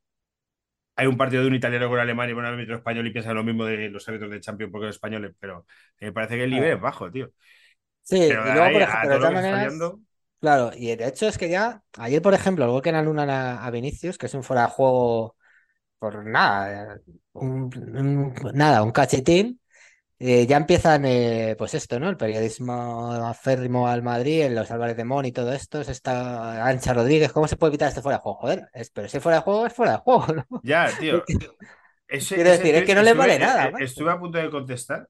[0.95, 3.35] hay un partido de un italiano con Alemania y con un árbitro español y piensan
[3.35, 5.65] lo mismo de los árbitros de Champions porque son españoles, pero
[5.99, 7.31] me parece que el nivel es bajo, tío.
[8.03, 10.01] Sí, Pero y luego, ahí por ejemplo, de maneras, fallando,
[10.39, 13.65] claro, y de hecho es que ya, ayer, por ejemplo, el gol que anulan a,
[13.65, 15.37] a Vinicius, que es un fuera de juego
[15.99, 17.01] por nada,
[17.33, 17.63] un,
[17.97, 19.61] un- nada, un cachetín,
[20.23, 22.07] eh, ya empiezan, eh, pues esto, ¿no?
[22.07, 26.63] El periodismo aférrimo al Madrid, en los Álvarez de Mon y todo esto, se está
[26.67, 28.38] Ancha Rodríguez, ¿cómo se puede evitar este fuera de juego?
[28.38, 30.45] Joder, es, pero si fuera de juego es fuera de juego, ¿no?
[30.62, 31.23] ya, tío.
[32.07, 34.51] Ese, Quiero ese decir, es que no estuve, vale eh, nada, estuve a punto de
[34.51, 35.10] contestar,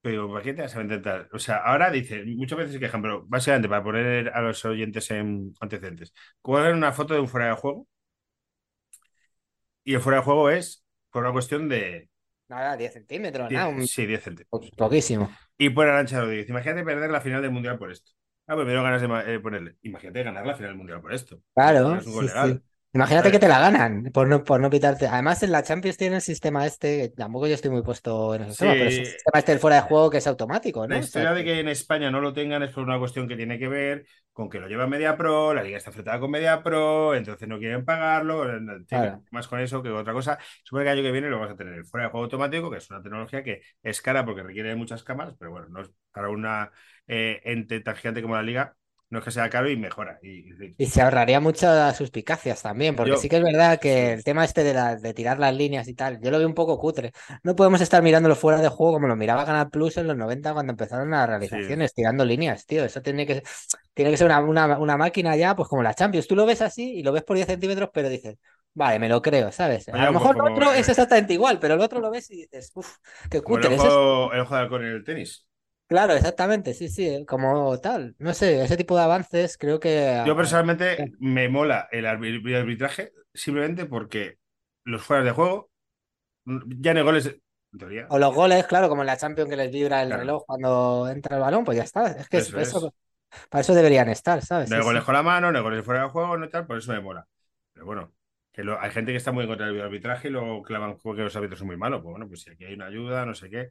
[0.00, 1.28] pero ¿para qué te vas a intentar?
[1.32, 5.54] O sea, ahora dice, muchas veces quejan, pero básicamente para poner a los oyentes en
[5.60, 7.88] antecedentes, cuelgan una foto de un fuera de juego
[9.82, 12.10] y el fuera de juego es por una cuestión de
[12.54, 14.70] Nada, 10 centímetros, die- nada, un- sí, 10 centímetros.
[14.70, 15.30] po- poquísimo.
[15.58, 18.12] Y por Arancha Rodríguez, imagínate perder la final del Mundial por esto.
[18.46, 19.76] Ah, pues me dio ganas de eh, ponerle.
[19.82, 21.40] Imagínate ganar la final del Mundial por esto.
[21.54, 22.62] Claro, Es un gol sí, legal.
[22.62, 22.68] sí.
[22.94, 25.06] Imagínate que te la ganan por no, por no pitarte.
[25.08, 28.42] Además, en la Champions tiene el sistema este, que tampoco yo estoy muy puesto en
[28.42, 30.86] esos temas, pero es el Sí, sistema este del fuera de juego que es automático,
[30.86, 31.02] La ¿no?
[31.02, 33.36] O sea, historia de que- en España no lo tengan es por una cuestión que
[33.36, 36.62] tiene que ver con que lo lleva Media Pro, la liga está fletada con Media
[36.62, 38.44] Pro, entonces no quieren pagarlo,
[38.88, 39.22] Claro.
[39.30, 40.38] más con eso que otra cosa.
[40.62, 42.70] Supongo que el año que viene lo vamos a tener el fuera de juego automático,
[42.70, 45.80] que es una tecnología que es cara porque requiere de muchas cámaras, pero bueno, no
[45.82, 46.70] es para una
[47.06, 48.76] eh, ente tan gigante como la liga,
[49.14, 50.18] no es que sea caro y mejora.
[50.22, 54.12] Y, y- Y se ahorraría muchas suspicacias también, porque Yo- sí que es verdad que
[54.12, 56.54] el tema este de, la- de tirar las líneas y tal, yo lo veo un
[56.54, 57.12] poco cutre.
[57.42, 60.52] No podemos estar mirándolo fuera de juego como lo miraba Canal Plus en los 90
[60.52, 62.84] cuando empezaron las realizaciones, tirando líneas, tío.
[62.84, 63.42] Eso tiene que,
[63.94, 66.26] tiene que ser una, una- una máquina ya, pues como la Champions.
[66.26, 68.36] Tú lo ves así y lo ves por 10 centímetros, pero dices,
[68.74, 69.88] vale, me lo creo, ¿sabes?
[69.88, 72.00] Oye, A lo pues mejor lo como, otro eh, es exactamente igual, pero el otro
[72.00, 72.96] lo ves y dices, uff,
[73.30, 73.74] qué como el cutre.
[73.76, 75.46] Eso es- ojo, el ojo de halcón en el tenis.
[75.94, 78.16] Claro, exactamente, sí, sí, como tal.
[78.18, 80.08] No sé, ese tipo de avances creo que...
[80.22, 84.38] Yo ah, personalmente me mola el arbit- el arbitraje simplemente porque
[84.84, 85.70] los fueras de juego,
[86.46, 87.40] ya en el goles,
[87.78, 90.14] teoría, O los goles, claro, como en la Champions que les vibra el Claro.
[90.14, 92.06] reloj cuando entra el balón, pues ya está.
[92.12, 92.94] Es que es- Eso eso, es.
[93.50, 94.70] para eso deberían estar, ¿sabes?
[94.70, 95.04] No hay Sí, goles sí.
[95.04, 97.26] con la mano, no hay goles fuera de juego, no tal, por eso me mola.
[97.72, 98.14] Pero bueno,
[98.52, 101.14] que lo- hay gente que está muy en contra del arbitraje y lo clavan como
[101.14, 102.00] que los árbitros son muy malos.
[102.02, 103.70] Pues bueno, pues si aquí hay una ayuda, no sé qué.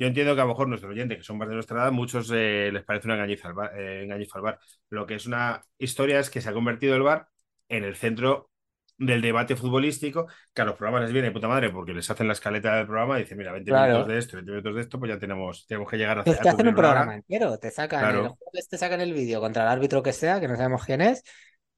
[0.00, 2.30] Yo entiendo que a lo mejor nuestros oyentes, que son más de nuestra edad, muchos
[2.34, 4.58] eh, les parece una engañifa al bar, eh, engañifa al bar.
[4.88, 7.28] Lo que es una historia es que se ha convertido el bar
[7.68, 8.50] en el centro
[8.96, 12.26] del debate futbolístico, que a los programas les viene de puta madre porque les hacen
[12.26, 13.92] la escaleta del programa y dicen, mira, 20 Claro.
[13.92, 16.38] minutos de esto, 20 minutos de esto, pues ya tenemos, tenemos que llegar a, Es
[16.38, 18.22] a que hacen un programa entero, te sacan Claro.
[18.24, 21.00] el jueves, te sacan el vídeo contra el árbitro que sea, que no sabemos quién
[21.02, 21.22] es.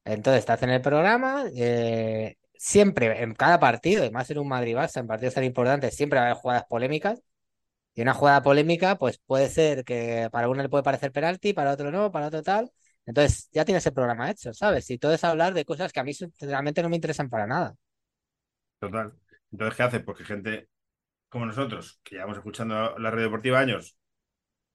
[0.05, 1.45] Entonces te hacen el programa.
[1.55, 6.19] eh, siempre, en cada partido, y más en un Madrid-Barça, en partidos tan importantes, siempre
[6.21, 7.21] va a haber jugadas polémicas.
[7.95, 11.73] Y una jugada polémica, pues puede ser que para uno le puede parecer penalti, para
[11.73, 12.71] otro no, para otro tal.
[13.07, 14.89] Entonces ya tienes el programa hecho, ¿sabes?
[14.91, 17.75] Y todo es hablar de cosas que a mí realmente no me interesan para nada.
[18.79, 19.13] Total.
[19.53, 20.01] Entonces, ¿qué hace?
[20.01, 20.69] Porque gente
[21.29, 23.97] como nosotros, que llevamos escuchando la red deportiva años,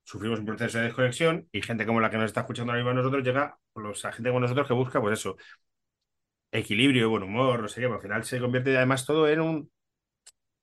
[0.04, 2.92] sufrimos un proceso de desconexión y gente como la que nos está escuchando ahora mismo
[2.92, 5.38] a nosotros llega, pues, a gente como nosotros que busca, pues eso,
[6.52, 9.70] equilibrio, buen humor, no sé qué, pero al final se convierte además todo en, en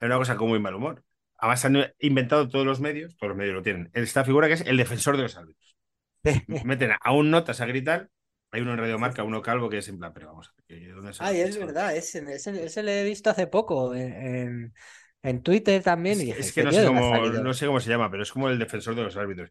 [0.00, 1.04] una cosa con muy mal humor.
[1.44, 4.62] Además han inventado todos los medios, todos los medios lo tienen, esta figura que es
[4.62, 5.76] el defensor de los árbitros.
[6.64, 8.10] Meten a un notas a gritar,
[8.52, 10.80] hay uno en Radio Marca, uno calvo que es en plan, pero vamos a ver,
[10.80, 14.12] ¿de ¿dónde se Ay, es verdad, ese, ese, ese lo he visto hace poco en,
[14.12, 14.74] en,
[15.22, 16.20] en Twitter también.
[16.20, 18.22] Es, y dije, es que ¿este no sé, cómo, no sé cómo se llama, pero
[18.22, 19.50] es como el defensor de los árbitros.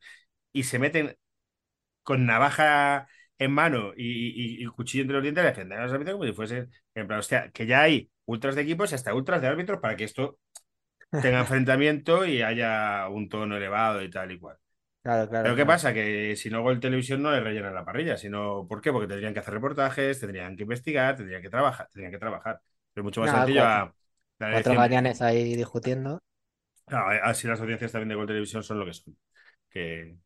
[0.53, 1.17] Y se meten
[2.03, 3.07] con navaja
[3.39, 6.25] en mano y, y- y cuchillo entre los dientes a defender a los árbitros como
[6.27, 9.47] si fuese, en plan, hostia, que ya hay ultras de equipos y hasta ultras de
[9.49, 10.39] árbitros para que esto
[11.19, 14.57] tenga enfrentamiento y haya un tono elevado y tal y cual.
[15.01, 15.67] Claro, claro, Pero ¿qué claro.
[15.67, 15.93] pasa?
[15.93, 18.91] Que si no hago el televisión no le rellenan la parrilla, sino ¿por qué?
[18.91, 22.61] Porque tendrían que hacer reportajes, tendrían que investigar, tendrían que trabajar, tendrían que trabajar.
[22.93, 23.65] Pero es mucho más Nada, sencillo cuatro.
[23.65, 23.95] a
[24.49, 26.21] Cuatro gañanes ahí discutiendo.
[26.85, 29.17] Claro, así las audiencias también de Gol Televisión son lo que son.
[29.69, 30.17] Que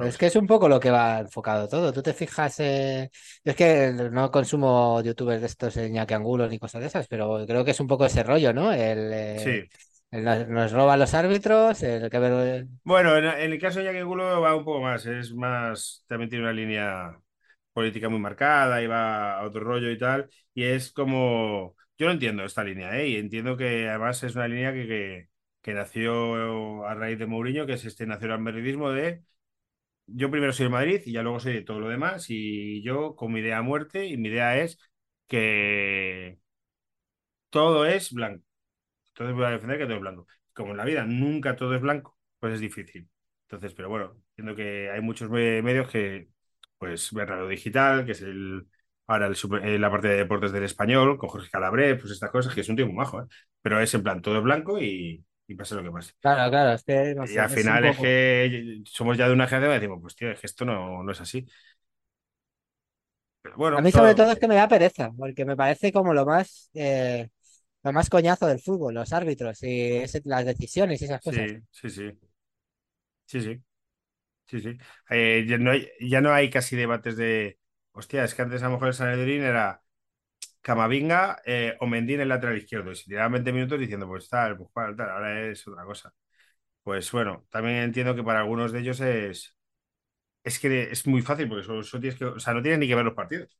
[0.00, 1.92] es que que es un poco lo que va enfocado todo.
[1.92, 3.10] Tú te fijas, eh,
[3.44, 7.44] es que no consumo youtubers de estos en Iñaki Angulo ni cosas de esas, pero
[7.46, 8.72] creo que es un poco ese rollo, ¿no?
[8.72, 9.38] El, eh.
[9.38, 9.68] Sí.
[10.10, 13.98] el nos, roban los árbitros, el que ver- Bueno, en, en el caso de Iñaki
[13.98, 15.04] Angulo va un poco más.
[15.06, 17.18] Es más, también tiene una línea
[17.72, 20.28] política muy marcada y va a otro rollo y tal.
[20.54, 21.76] Y es como.
[21.98, 23.08] Yo no entiendo esta línea, ¿eh?
[23.08, 25.28] Y entiendo que además es una línea que, que,
[25.60, 29.22] que nació a raíz de Mourinho, que es este nacionalmadridismo de
[30.14, 32.26] yo primero soy de Madrid y ya luego soy de todo lo demás.
[32.28, 34.78] Y yo con mi idea a muerte, y mi idea es
[35.28, 36.38] que
[37.50, 38.44] todo es blanco.
[39.08, 40.26] Entonces voy a defender que todo es blanco.
[40.54, 43.08] Como en la vida nunca todo es blanco, pues es difícil.
[43.44, 46.28] Entonces, pero bueno, entiendo que hay muchos me- medios que,
[46.78, 48.66] pues, ver Digital, que es el
[49.08, 49.28] ahora
[49.64, 52.68] eh, la parte de deportes del español, con Jorge Calabré, pues estas cosas, que es
[52.68, 53.26] un tío muy majo, ¿eh?
[53.62, 56.12] Pero es en plan, todo es blanco y, y pase lo que pase.
[56.20, 59.34] Claro, claro, es que no Y sé, al final es poco- que somos ya de
[59.34, 61.46] una generación y decimos, pues tío, es que esto no, no es así.
[63.42, 65.92] Pero bueno, A mí sobre todo- todo es que me da pereza, porque me parece
[65.92, 67.28] como lo más, eh,
[67.84, 71.46] lo más coñazo del fútbol, los árbitros y ese- las decisiones y esas cosas.
[71.46, 72.18] Sí, sí, sí.
[73.26, 73.62] Sí, sí.
[74.46, 74.78] Sí, sí.
[75.10, 77.58] Eh, ya no hay, ya no hay casi debates de.
[77.92, 79.82] Hostia, es que antes a lo mejor el Sanedrín era
[80.62, 82.92] Camavinga eh, o Mendy en el lateral izquierdo.
[82.92, 85.10] Y se tiraban 20 minutos diciendo, pues tal, pues cual, tal.
[85.10, 86.12] Ahora es otra cosa.
[86.84, 89.56] Pues bueno, también entiendo que para algunos de ellos es.
[90.44, 92.24] Es que es muy fácil porque solo, solo tienes que.
[92.26, 93.58] O sea, no tienes ni que ver los partidos.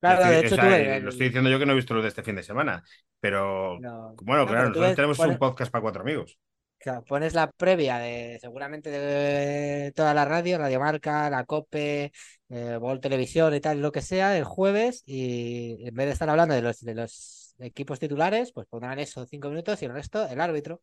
[0.00, 1.76] Claro, Estoy- de o hecho sea, tú eh, lo estoy diciendo yo que no he
[1.76, 2.82] visto los de este fin de semana.
[3.20, 6.38] Pero no, bueno, no, claro, pero nosotros tenemos un podcast para cuatro amigos.
[6.78, 12.12] Claro, pones la previa de seguramente de toda la radio, Radio Marca, la COPE,
[12.50, 16.54] eh, Televisión y tal, lo que sea, el jueves, y en vez de estar hablando
[16.54, 20.40] de los, de los equipos titulares, pues pondrán eso cinco minutos y el resto el
[20.40, 20.80] árbitro.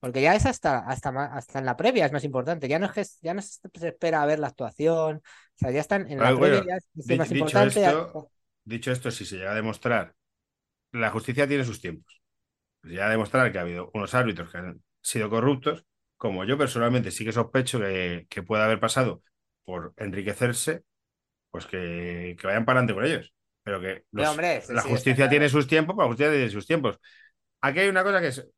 [0.00, 2.68] Porque ya es hasta, hasta, hasta en la previa es más importante.
[2.68, 5.16] Ya no es que ya no se espera a ver la actuación.
[5.18, 5.22] O
[5.58, 7.80] sea, ya están en la Ah, previa, bueno, ya es, es di- más dicho importante.
[7.82, 8.30] esto,
[8.64, 10.14] Dicho esto, si se llega a demostrar,
[10.92, 12.22] la justicia tiene sus tiempos.
[12.82, 15.86] Se llega a demostrar que ha habido unos árbitros que han sido corruptos,
[16.18, 19.22] como yo personalmente sí que sospecho que, que puede haber pasado
[19.64, 20.84] por enriquecerse,
[21.50, 23.34] pues que, que vayan para adelante con ellos.
[23.64, 26.66] Pero que los- hombre, sí, la sí, justicia tiene sus tiempos, la justicia tiene sus
[26.66, 26.98] tiempos.
[27.62, 28.48] Aquí hay una cosa que es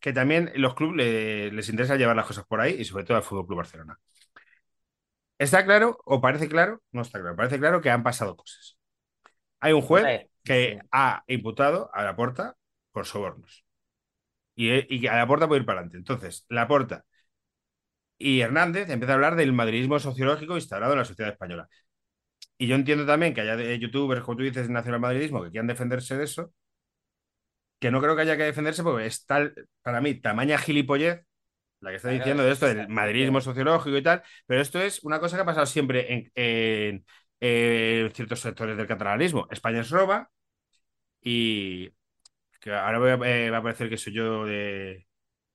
[0.00, 3.16] que también los clubes le- les interesa llevar las cosas por ahí y sobre todo
[3.16, 3.98] al Fútbol Club Barcelona.
[5.38, 6.82] ¿Está claro o parece claro?
[6.92, 7.36] No está claro.
[7.36, 8.78] Parece claro que han pasado cosas.
[9.60, 12.56] Hay un juez que ha imputado a Laporta
[12.92, 13.63] por sobornos.
[14.56, 15.98] Y, y a Laporta puede ir para adelante.
[15.98, 17.04] Entonces, Laporta
[18.18, 21.68] y Hernández empiezan a hablar del madridismo sociológico instalado en la sociedad española.
[22.58, 26.16] Y yo entiendo también que haya youtubers, como tú dices, nacional madridismo, que quieran defenderse
[26.18, 26.52] de eso,
[27.78, 31.24] que no creo que haya que defenderse porque es tal, para mí, tamaña gilipollez
[31.80, 35.04] la que está diciendo de esto, es- del madridismo sociológico y tal, pero esto es
[35.04, 37.06] una cosa que ha pasado siempre en, en-
[37.40, 39.48] en ciertos sectores del catalanismo.
[39.50, 40.30] España es roba
[41.22, 41.90] y
[42.64, 43.14] que ahora voy a-
[43.46, 45.06] eh, va a parecer que soy yo de,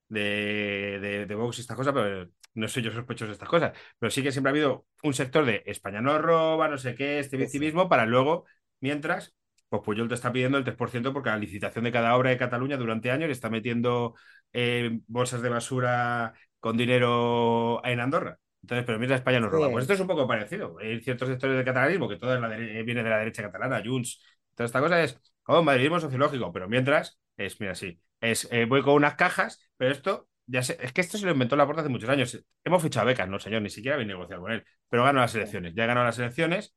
[0.09, 3.77] de, de, de Vox y estas cosas, pero no soy yo sospechoso de estas cosas.
[3.99, 7.19] Pero sí que siempre ha habido un sector de España no roba, no sé qué,
[7.19, 7.43] este sí.
[7.43, 8.45] victimismo, para luego,
[8.81, 9.35] mientras,
[9.69, 12.77] pues Puyol te está pidiendo el 3% porque la licitación de cada obra de Cataluña
[12.77, 14.15] durante años le está metiendo
[14.53, 18.39] eh, bolsas de basura con dinero en Andorra.
[18.61, 19.67] Entonces, pero mira, España no roba.
[19.67, 19.73] Sí.
[19.73, 20.77] Pues esto es un poco parecido.
[20.79, 24.21] Hay ciertos sectores del catalanismo que todo es la viene de la derecha catalana, Junts.
[24.55, 28.81] Toda esta cosa es como madridismo sociológico, pero mientras es, mira, sí, es eh, voy
[28.83, 31.81] con unas cajas, pero esto ya sé, es que esto se lo inventó la puerta
[31.81, 32.43] hace muchos años.
[32.63, 35.73] Hemos fichado becas, no señor, ni siquiera habéis negociado con él, pero ganó las elecciones.
[35.75, 36.75] Ya ganó las elecciones.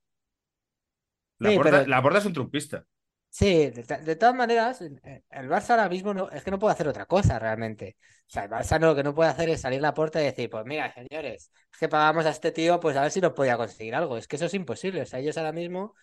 [1.38, 2.86] La Sí, Porta, pero- la Porta es un trumpista.
[3.30, 6.86] Sí, de, todas maneras, eh, el Barça ahora mismo no, es que no puede hacer
[6.86, 7.96] otra cosa realmente.
[8.28, 10.20] O sea, el Barça no, lo que no puede hacer es salir a la puerta
[10.20, 13.22] y decir, pues mira, señores, es que pagamos a este tío, pues a ver si
[13.22, 14.18] nos podía conseguir algo.
[14.18, 15.00] Es que eso es imposible.
[15.02, 15.94] O sea, ellos ahora mismo,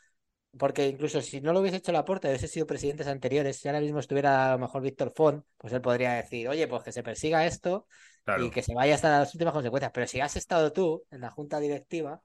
[0.58, 3.82] porque incluso si no lo hubiese hecho la puerta, hubiese sido presidentes anteriores, si ahora
[3.82, 7.04] mismo estuviera a lo mejor Víctor Font, pues él podría decir, oye, pues que se
[7.04, 7.88] persiga esto
[8.24, 8.46] Claro.
[8.46, 9.92] y que se vaya hasta las últimas consecuencias.
[9.94, 12.22] Pero si has estado tú en la junta directiva,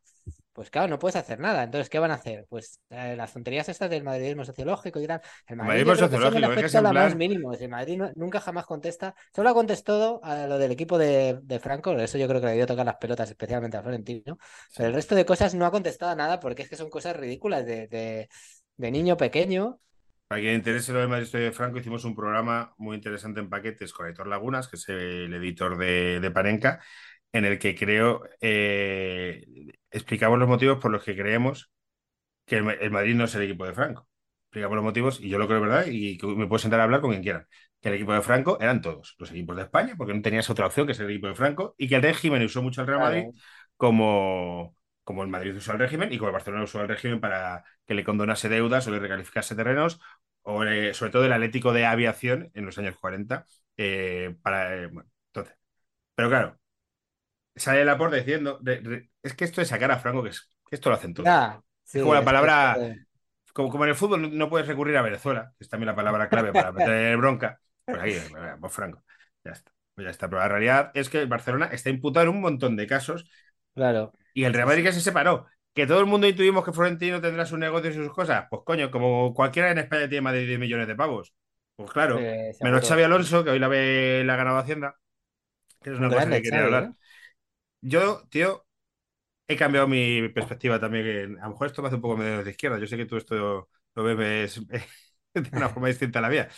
[0.54, 1.64] pues claro, no puedes hacer nada.
[1.64, 2.46] Entonces, ¿qué van a hacer?
[2.48, 5.20] Pues eh, las tonterías estas del madridismo sociológico y tal.
[5.46, 7.52] El Madrid madridismo sociológico, es que es en a la más plan- mínimo.
[7.54, 9.14] El Madrid no- nunca jamás contesta.
[9.34, 12.52] Solo ha contestado a lo del equipo de, de Franco, eso yo creo que le
[12.52, 14.38] debió tocar las pelotas, especialmente a Florentino.
[14.76, 17.16] Pero el resto de cosas no ha contestado a nada porque es que son cosas
[17.16, 18.28] ridículas de, de,
[18.76, 19.80] de niño pequeño.
[20.26, 23.92] Para quien interese lo del Madrid de Franco, hicimos un programa muy interesante en paquetes
[23.92, 26.82] con Héctor Lagunas, que es el editor de, de Panenka,
[27.34, 29.44] en el que creo eh,
[29.92, 31.72] explicamos los motivos por los que creemos
[32.46, 34.08] que el, el Madrid no es el equipo de Franco.
[34.46, 37.10] Explicamos los motivos, y yo lo creo verdad, y me puedo sentar a hablar con
[37.10, 37.48] quien quiera.
[37.80, 40.66] Que el equipo de Franco eran todos, los equipos de España, porque no tenías otra
[40.66, 43.00] opción que ser el equipo de Franco, y que el régimen usó mucho al Real
[43.00, 43.14] Claro.
[43.16, 43.40] Madrid
[43.76, 47.64] como, como el Madrid usó el régimen y como el Barcelona usó el régimen para
[47.86, 50.00] que le condonase deudas o le recalificase terrenos,
[50.42, 53.46] o sobre todo el Atlético de Aviación en los años 40.
[53.76, 55.56] eh, para, eh, bueno, entonces.
[56.14, 56.58] Pero claro,
[57.56, 60.74] sale Laporte diciendo, de- de- es que esto de sacar a Franco, que, es, que
[60.76, 61.28] esto lo hacen todos.
[61.84, 62.76] Sí, como la es que palabra-
[63.52, 66.28] Como, como en el fútbol no- puedes recurrir a Venezuela, que es también la palabra
[66.28, 68.14] clave para meter bronca, pues aquí,
[68.60, 69.04] pues Franco,
[69.44, 69.72] ya está.
[69.94, 70.28] Pues ya está.
[70.28, 73.30] Pero la realidad es que el Barcelona está imputado en un montón de casos
[73.74, 74.12] Claro.
[74.32, 75.46] y el Real Madrid que se separó.
[75.74, 78.46] Que todo el mundo intuimos que Florentino tendrá su negocio y sus cosas.
[78.50, 81.34] Pues coño, como cualquiera en España tiene más de 10 millones de pavos.
[81.76, 82.86] Pues claro, Sí, menos.
[82.88, 84.96] Xavi Alonso, que hoy la, ve, la ganado Hacienda,
[85.82, 86.84] que es una Un cosa que quería hablar.
[86.84, 86.94] ¿eh?
[87.86, 88.66] Yo, tío,
[89.48, 91.38] he cambiado mi perspectiva también.
[91.40, 92.78] a lo mejor esto me hace un poco medio de izquierda.
[92.78, 94.60] Yo sé que tú esto lo ves
[95.34, 96.48] de una forma distinta a la mía.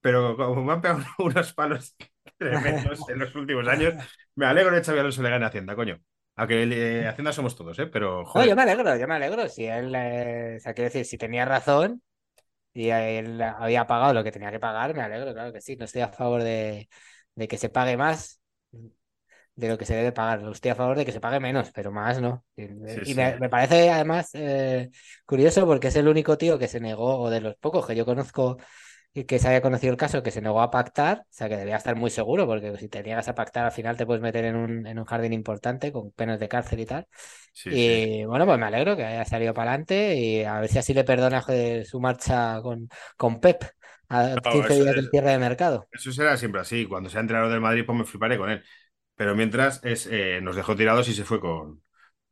[0.00, 1.96] Pero como me han pegado unos palos
[2.38, 3.94] tremendos en los últimos años,
[4.36, 6.00] me alegro de que Xabi Alonso le gane a Hacienda, coño.
[6.36, 6.62] Aunque
[7.02, 7.86] eh, Hacienda somos todos, ¿eh?
[7.88, 8.46] Pero, No, joder.
[8.46, 9.48] yo me alegro, yo me alegro.
[9.48, 12.02] Si él, eh, o sea, quiero decir, si tenía razón
[12.74, 15.76] y él había pagado lo que tenía que pagar, me alegro, claro que sí.
[15.76, 16.88] No estoy a favor de,
[17.36, 18.40] de que se pague más
[19.56, 20.42] de lo que se debe pagar.
[20.52, 22.44] Estoy a favor de que se pague menos, pero más no.
[22.56, 22.64] Y,
[23.10, 23.16] y sí.
[23.16, 24.90] me, me parece además eh,
[25.26, 28.04] curioso porque es el único tío que se negó, o de los pocos que yo
[28.06, 28.58] conozco
[29.14, 31.56] y que se había conocido el caso, que se negó a pactar, o sea que
[31.56, 34.44] debía estar muy seguro, porque si te niegas a pactar al final te puedes meter
[34.44, 37.06] en un, en un jardín importante con penas de cárcel y tal.
[37.52, 40.78] Sí, y bueno, pues me alegro que haya salido para adelante y a ver si
[40.78, 41.44] así le perdona
[41.84, 43.64] su marcha con, con Pep
[44.08, 45.88] a No, 15 eso, días del cierre de mercado.
[45.90, 46.86] eso será siempre así.
[46.86, 48.64] Cuando sea entrenador del Madrid, pues me fliparé con él.
[49.16, 51.82] Pero mientras es, eh, nos dejó tirados y se fue con,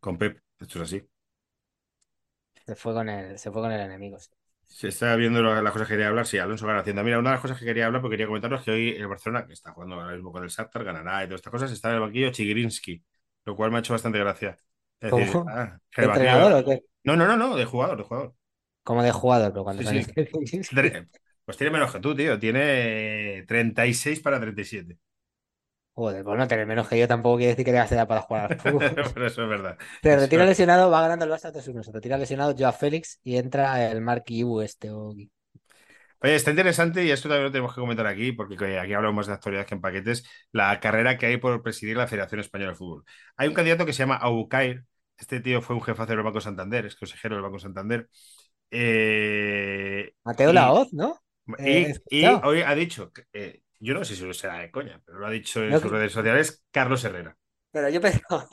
[0.00, 0.40] con Pep.
[0.60, 1.08] Esto es así.
[2.66, 4.18] Se fue con el, se fue con el enemigo.
[4.18, 4.28] sí.
[4.66, 6.26] Se está viendo las cosas que quería hablar.
[6.26, 7.02] Sí, Alonso gana Hacienda.
[7.02, 9.46] Mira, una de las cosas que quería hablar, porque quería comentaros que hoy el Barcelona,
[9.46, 11.94] que está jugando ahora mismo con el Shakhtar, ganará y todas estas cosas, está en
[11.96, 13.02] el banquillo Chigrinsky,
[13.44, 14.56] lo cual me ha hecho bastante gracia.
[15.00, 15.48] Es decir, ¿Cómo?
[15.48, 16.84] ah, ¿De entrenador o qué?
[17.04, 18.34] No, no, no, no, de jugador, de jugador.
[18.82, 20.12] Como de jugador, pero cuando Sí, sí.
[21.44, 22.38] Pues tiene menos que tú, tío.
[22.38, 24.98] Tiene 36 para 37.
[25.94, 28.52] Joder, pues no tener menos que yo tampoco quiere decir que tengas edad para jugar
[28.52, 28.90] al fútbol.
[29.14, 29.78] Pero eso es verdad.
[30.02, 31.82] Eso retira es- lesionado, va ganando el Barça 3-1.
[31.84, 34.90] Se retira lesionado Joao Félix y entra el Mark Ibu este.
[34.90, 35.14] o-
[36.20, 39.26] Oye, está interesante y esto también lo tenemos que comentar aquí, porque que aquí hablamos
[39.26, 42.76] de actualidad que en paquetes, la carrera que hay por presidir la Federación Española de
[42.78, 43.04] Fútbol.
[43.36, 44.84] Hay un candidato que se llama Aucair.
[45.18, 48.08] Este tío fue un jefazo del Banco Santander, es consejero del Banco Santander.
[48.70, 51.20] Eh, Mateo y- Laoz, ¿no?
[51.58, 54.70] Y, Eh, y hoy ha dicho, que, eh, yo no sé si lo será de
[54.70, 57.36] coña, pero lo ha dicho en No, sus que- redes sociales Carlos Herrera,
[57.70, 58.46] Pero yo pensaba.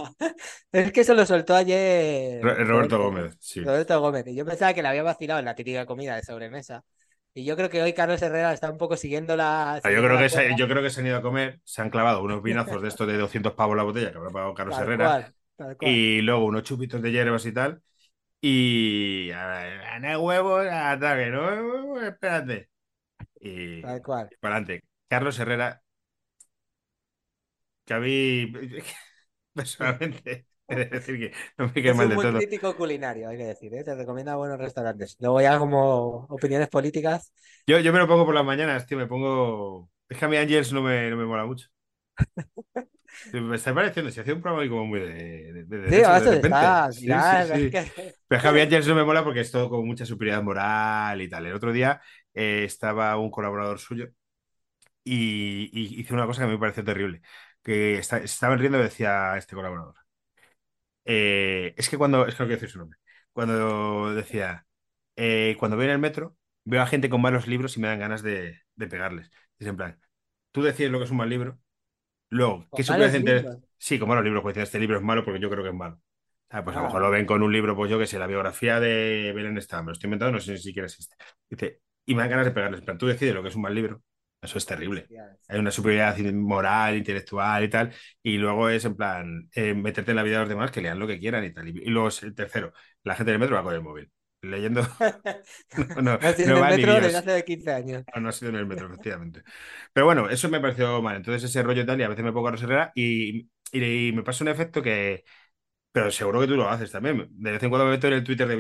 [0.72, 2.42] Es que eso lo soltó ayer.
[2.44, 3.38] Ro- Roberto Gómez.
[3.40, 3.62] Sí.
[3.64, 4.26] Roberto Gómez.
[4.28, 6.84] Y yo pensaba que le había vacilado en la típica comida de sobremesa.
[7.34, 9.76] Y yo creo que hoy Carlos Herrera está un poco siguiendo la.
[9.76, 11.90] Ah, Yo creo, que se, yo creo que se han ido a comer, se han
[11.90, 14.84] clavado unos vinazos de estos de 200 pavos la botella que habrá pagado Carlos Tal
[14.86, 15.92] Herrera cual, tal cual.
[15.92, 17.82] y luego unos chupitos de hierbas y tal.
[18.42, 22.70] Y a- no hay huevos, ataque, no huevos, espérate.
[23.40, 24.30] Y Tal cual.
[24.40, 24.84] para adelante.
[25.12, 25.70] Carlos Herrera,
[27.86, 28.52] que a mí
[29.54, 32.42] personalmente, he de decir que no me quede Es mal un de todo.
[32.46, 33.84] crítico culinario, hay que decir, ¿eh?
[33.84, 35.16] Te recomienda buenos restaurantes.
[35.20, 37.34] Luego ya como opiniones políticas.
[37.68, 39.90] Yo, yo me lo pongo por las mañanas, tío, me pongo.
[40.10, 41.68] Es que a mí Angels no me, no me mola mucho.
[43.34, 46.20] Me está pareciendo, se hacía un programa ahí como muy de, de, de Sí, derechas
[46.20, 46.82] ahora de repente.
[46.82, 46.92] está.
[46.92, 47.78] Sí, ya, sí, sí.
[47.78, 50.44] es que- Pero es mí Angels no me mola porque es todo con mucha superioridad
[50.44, 51.46] moral y tal.
[51.46, 52.02] El otro día
[52.34, 54.10] eh, estaba un colaborador suyo
[55.04, 57.22] y, y hizo una cosa que me pareció terrible.
[57.64, 59.96] Que está, estaban riendo y decía este colaborador.
[61.06, 63.00] eh, es que cuando, es que no quiero decir su nombre,
[63.34, 64.66] cuando decía,
[65.16, 68.00] eh, cuando voy en el metro, veo a gente con malos libros y me dan
[68.00, 69.32] ganas de, de pegarles.
[69.60, 70.00] Es en plan,
[70.52, 71.60] tú decides lo que es un mal libro,
[72.30, 73.54] luego, ¿qué se puede entender?
[73.80, 76.02] Sí, con malos libros, pues este libro es malo porque yo creo que es malo.
[76.50, 76.88] Ah, pues a lo Ah.
[76.88, 79.86] mejor lo ven con un libro, pues yo que sé, la biografía de Belén Esteban,
[79.86, 81.16] me lo estoy inventando, no sé si siquiera existe.
[81.50, 82.80] Dice, y me dan ganas de pegarles.
[82.82, 84.04] En plan, tú decides lo que es un mal libro.
[84.42, 85.10] Eso es terrible
[85.48, 90.16] hay una superioridad moral, intelectual y tal, y luego es en plan eh, meterte en
[90.16, 91.68] la vida de los demás que lean lo que quieran y tal.
[91.68, 92.72] Y, luego es el tercero,
[93.04, 94.10] la gente del metro va con el móvil,
[94.42, 94.82] leyendo,
[95.96, 98.04] no, no, No ha sido no en el metro desde hace 15 años.
[98.14, 99.44] Ah, no ha sido en el metro, efectivamente.
[99.94, 101.18] Pero bueno, eso me pareció mal.
[101.18, 104.12] Entonces ese rollo y tal, y a veces me pongo a Herrera y, y, y
[104.14, 105.24] me pasa un efecto que...
[105.92, 107.28] Pero seguro que tú lo haces también.
[107.32, 108.58] De vez en cuando me meto en el Twitter de,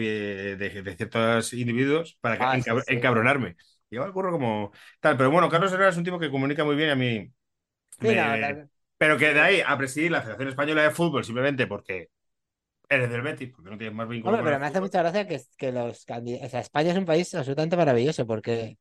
[0.57, 2.93] de- de ciertos individuos para que- Ah, sí, sí.
[2.95, 3.55] encabronarme.
[3.91, 5.17] Y yo ocurro como tal.
[5.17, 7.34] Pero bueno, Carlos Herrera es un tipo que comunica muy bien y a mí
[8.01, 8.25] Sí, no,
[8.97, 12.10] Pero que de ahí a presidir la Federación Española de Fútbol simplemente porque
[12.89, 15.27] eres del Betis, porque no tienes más vínculo Hombre, pero el me hace mucha gracia
[15.27, 16.47] que, que los candidatos.
[16.47, 18.77] O sea, España es un país absolutamente maravilloso porque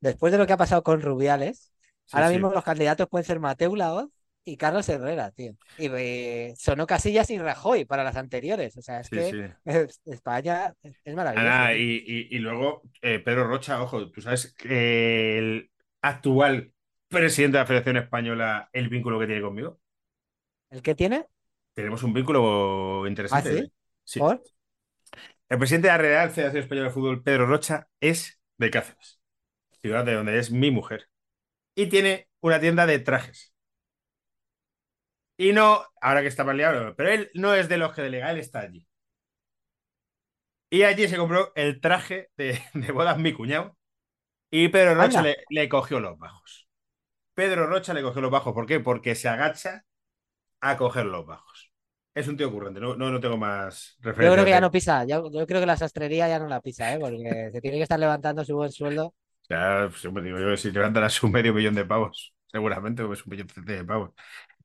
[0.00, 1.72] después de lo que ha pasado con Rubiales,
[2.06, 2.30] Sí, ahora sí.
[2.30, 4.10] mismo los candidatos pueden ser Mateu Laoz
[4.44, 5.52] y Carlos Herrera, tío.
[5.76, 8.76] Y eh, sonó Casillas y Rajoy para las anteriores.
[8.76, 9.38] O sea, es Sí, que sí.
[9.66, 11.64] eh, España es maravilloso.
[11.64, 11.76] Tío.
[11.76, 15.70] y, y- y luego eh, Pedro Rocha, ojo, tú sabes que el
[16.02, 16.72] actual
[17.08, 19.80] presidente de la Federación Española, el vínculo que tiene conmigo.
[20.70, 21.26] ¿El que tiene?
[21.74, 23.50] Tenemos un vínculo ¿Ah, interesante.
[23.62, 23.72] sí?
[24.04, 24.20] Sí.
[24.20, 24.42] ¿Por?
[25.48, 29.20] El presidente de la Real Federación Española de Fútbol, Pedro Rocha, es de Cáceres,
[29.82, 31.08] ciudad de donde es mi mujer.
[31.76, 33.53] Y tiene una tienda de trajes.
[35.36, 38.30] Y no, ahora que está más liado, pero él no es de los que delega,
[38.32, 38.86] él está allí.
[40.70, 43.76] Y allí se compró el traje de, de bodas mi cuñado.
[44.50, 46.68] Y Pedro Rocha le, le cogió los bajos.
[47.34, 48.54] Pedro Rocha le cogió los bajos.
[48.54, 48.80] ¿Por qué?
[48.80, 49.84] Porque se agacha
[50.60, 51.72] a coger los bajos.
[52.14, 54.32] es un tío ocurrente, no, no, no tengo más Yo referencias.
[54.32, 56.92] creo que ya no pisa, yo, yo creo que la sastrería ya no la pisa,
[56.94, 56.98] ¿eh?
[57.00, 59.14] Porque se tiene que estar levantando su buen sueldo.
[59.50, 63.30] Ya, pues, digo yo, si levantarás un medio millón de pavos, seguramente, o es un
[63.30, 64.10] millón de pavos.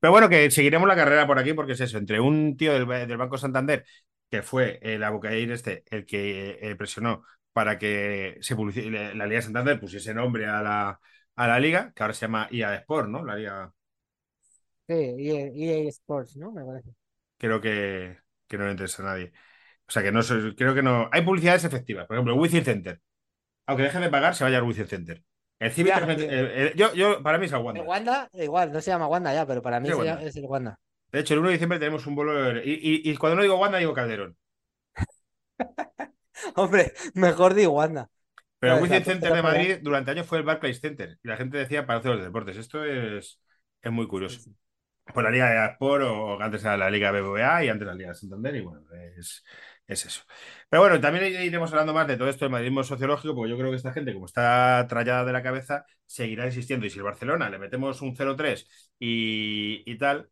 [0.00, 2.86] Pero bueno, que seguiremos la carrera por aquí, porque es eso, entre un tío del,
[3.08, 3.84] del Banco Santander,
[4.30, 9.26] que fue el Abucair este, el que eh, presionó para que se publici- la, la
[9.26, 11.00] Liga Santander pusiese nombre a la,
[11.36, 13.24] a la liga, que ahora se llama IA Sport, ¿no?
[13.24, 13.72] La liga,
[14.88, 16.52] Sí, EA, EA Sports, ¿no?
[16.52, 16.90] Me parece.
[17.38, 19.32] creo que, que no le interesa a nadie.
[19.88, 20.20] O sea, que no
[20.56, 21.08] creo que no.
[21.12, 22.06] Hay publicidades efectivas.
[22.06, 23.00] Por ejemplo, Wizzing Center.
[23.66, 25.24] Aunque dejen de pagar, se vaya al Wizzing Center.
[25.60, 26.30] El Civic Ya, 3 tío.
[26.30, 27.82] el- el- yo, yo, para mí es el El Wanda.
[27.82, 30.14] Wanda, igual, no se llama Wanda ya, pero para mí Sí, se Wanda.
[30.16, 30.80] llama- es el Wanda.
[31.12, 32.58] De hecho, el 1 de diciembre tenemos un vuelo.
[32.62, 34.36] Y, y- y cuando no digo Wanda, digo Calderón.
[36.56, 38.08] Hombre, mejor di Wanda.
[38.58, 41.18] Pero el Wizzing Center de Madrid durante años fue el Barclays Center.
[41.22, 42.56] Y la gente decía Palacio de los Deportes.
[42.56, 43.40] Esto es,
[43.80, 44.50] es muy curioso.
[45.14, 48.10] Por la Liga de Sport o antes era la Liga BBVA y antes la Liga
[48.10, 48.54] de Santander.
[48.56, 48.82] Y bueno,
[49.18, 49.44] es,
[49.92, 50.22] es eso.
[50.68, 53.70] Pero bueno, también iremos hablando más de todo esto del madridismo sociológico, porque yo creo
[53.70, 56.86] que esta gente, como está trallada de la cabeza, seguirá insistiendo.
[56.86, 58.66] Y si el Barcelona le metemos un 0-3
[58.98, 60.30] y, y tal,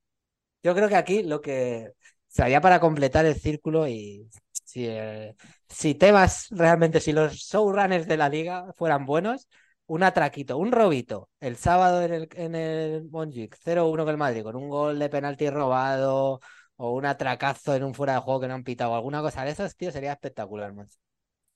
[0.63, 1.93] Yo creo que aquí lo que
[2.27, 5.35] sería para completar el círculo y si, eh,
[5.69, 9.49] si Tebas realmente, si los showrunners de la liga fueran buenos,
[9.87, 14.43] un atraquito, un robito el sábado en el, en el Montjuic, 0-1 con el Madrid,
[14.43, 16.41] con un gol de penalti robado
[16.79, 19.51] o un atracazo en un fuera de juego que no han pitado, alguna cosa de
[19.53, 20.99] esas, tío, sería espectacular, macho.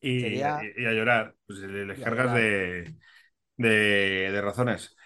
[0.00, 2.94] y, Sería- y- y a llorar, pues le, le Y a cargas de,
[3.56, 4.96] de- de razones.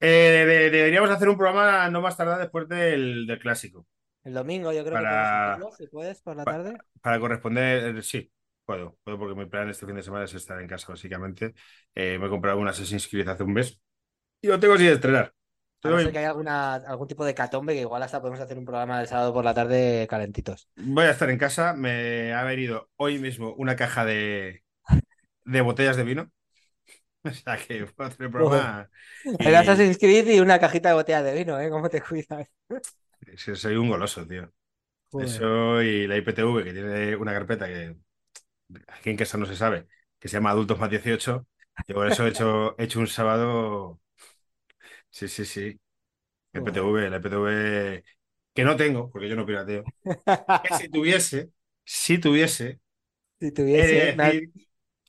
[0.00, 3.86] Eh, de- deberíamos hacer un programa no más tardar después del, del clásico.
[4.24, 6.78] El domingo yo creo Para- que si puedes, por la pa- tarde.
[7.00, 8.30] Para corresponder, eh, sí,
[8.64, 11.54] puedo, puedo porque mi plan este fin de semana es estar en casa, básicamente.
[11.94, 13.80] Eh, me he comprado un Assassin's Creed hace un mes
[14.42, 15.34] y lo tengo sin estrenar.
[15.82, 18.58] A no ser que haya alguna, algún tipo de catombe que igual hasta podemos hacer
[18.58, 20.68] un programa el sábado por la tarde calentitos.
[20.76, 24.62] Voy a estar en casa, me ha venido hoy mismo una caja de,
[25.44, 26.32] de botellas de vino.
[27.24, 28.88] O sea que a hacer el programa.
[29.24, 31.68] y- El Assassin's Creed y una cajita de botella de vino, ¿eh?
[31.70, 32.48] ¿Cómo te cuidas?
[33.54, 34.52] Soy un goloso, tío.
[35.12, 35.28] Joder.
[35.28, 37.96] Eso y la IPTV, que tiene una carpeta que
[38.88, 41.46] aquí en casa no se sabe, que se llama Adultos más 18.
[41.88, 44.00] Yo por eso he hecho, he hecho un sábado.
[45.10, 45.80] Sí, sí, sí.
[46.54, 46.82] Joder.
[46.82, 48.04] IPTV, la IPTV
[48.54, 49.90] que no tengo, porque yo no pirateo.
[50.62, 51.52] Que si tuviese,
[51.84, 52.80] si tuviese,
[53.40, 54.14] Si he tuviese.
[54.14, 54.52] de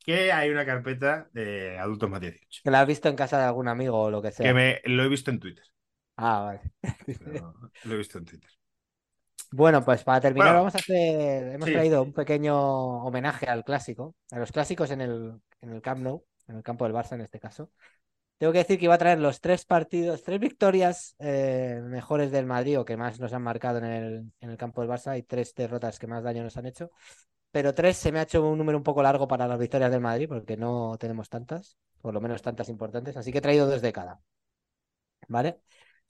[0.05, 2.63] que hay una carpeta de Adultos más 18.
[2.63, 4.47] Que la has visto en casa de algún amigo o lo que sea.
[4.47, 5.63] Que me lo he visto en Twitter.
[6.17, 6.61] Ah, vale.
[7.19, 8.49] Lo, lo he visto en Twitter.
[9.51, 11.53] Bueno, pues para terminar, Bueno, vamos a hacer.
[11.53, 11.71] Hemos sí.
[11.71, 12.55] traído un pequeño
[13.03, 16.85] homenaje al clásico, a los clásicos en el, en el Camp Nou, en el campo
[16.85, 17.71] del Barça en este caso.
[18.39, 22.45] Tengo que decir que iba a traer los tres partidos, tres victorias eh, mejores del
[22.45, 25.99] Madrid o que más nos han marcado en el, campo del Barça y tres derrotas
[25.99, 26.89] que más daño nos han hecho.
[27.51, 30.01] Pero tres se me ha hecho un número un poco largo para las victorias del
[30.01, 33.81] Madrid porque no tenemos tantas, por lo menos tantas importantes, así que he traído dos
[33.81, 34.21] de cada.
[35.27, 35.61] ¿Vale?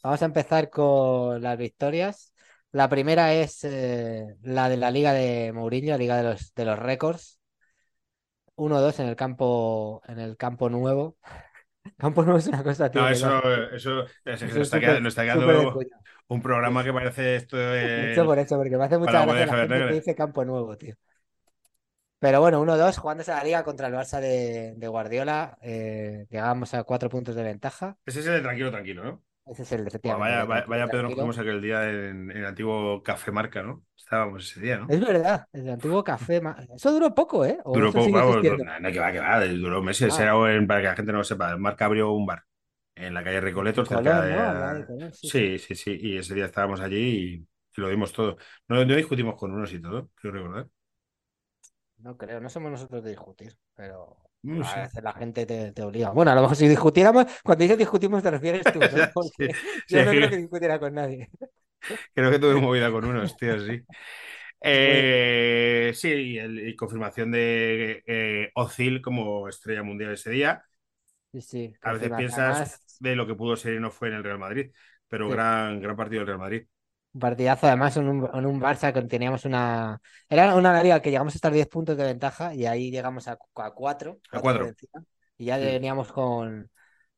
[0.03, 2.33] Vamos a empezar con las victorias.
[2.71, 6.65] La primera es eh, la de la Liga de Mourinho, la Liga de los, de
[6.65, 7.39] los récords.
[8.55, 11.17] 1-2 en el campo, en el campo nuevo.
[11.97, 13.01] Campo nuevo es una cosa, tío.
[13.01, 13.39] No, que eso,
[13.71, 15.79] eso, es eso es está quedando, nos está quedando
[16.27, 18.11] un programa que parece esto De de...
[18.11, 20.95] hecho, por eso, porque me hace mucha gracia la gente que dice campo nuevo, tío.
[22.19, 25.57] Pero bueno, 1-2, jugándose la liga contra el Barça de, de Guardiola.
[25.61, 27.97] eh, llegamos a cuatro puntos de ventaja.
[28.05, 29.23] Ese es el de tranquilo, tranquilo, ¿no?
[29.49, 30.29] Ese es el efectivamente.
[30.29, 33.63] vaya, el vaya, vaya Pedro nos fuimos aquel día en, en el antiguo Café Marca,
[33.63, 33.85] ¿no?
[33.97, 34.87] Estábamos ese día, ¿no?
[34.87, 36.41] Es verdad, el antiguo café.
[36.41, 37.59] ma- Eso duró poco, ¿eh?
[37.63, 40.13] ¿O Duró poco, vamos, no, no, que va, que va, duró meses.
[40.13, 40.23] Ah.
[40.23, 42.43] Era en- para que la gente no lo sepa, el Marca abrió un bar
[42.95, 45.11] en la calle Recoletos, cerca de...
[45.11, 47.33] Sí, Sí, sí, sí, y ese día estábamos allí y,
[47.77, 48.37] y lo dimos todo.
[48.67, 50.67] No, no discutimos con unos y todo, quiero recordar.
[51.99, 54.83] No creo, no somos nosotros de discutir, pero No a sé.
[54.83, 56.11] veces la gente te, te obliga.
[56.11, 59.11] Bueno, a lo mejor si discutiéramos, cuando dices discutimos te refieres tú, ¿no?
[59.85, 61.29] Sí, yo no creo que discutiera con nadie.
[62.13, 63.83] Creo que tuve movida con unos, tío, sí.
[64.61, 70.65] Eh, sí, y, el- y confirmación de eh, Ozil como estrella mundial ese día.
[71.31, 71.73] Sí, sí.
[71.81, 74.39] A veces piensas Además, de lo que pudo ser y no fue en el Real
[74.39, 74.71] Madrid,
[75.07, 76.67] pero gran, gran partido del Real Madrid.
[77.13, 80.01] Un partidazo, además, en un, en un Barça que teníamos una.
[80.29, 83.37] Era una liga que llegamos a estar 10 puntos de ventaja y ahí llegamos a,
[83.55, 84.19] a 4.
[84.31, 84.73] A cuatro.
[85.37, 85.65] Y ya Sí.
[85.65, 86.69] veníamos con,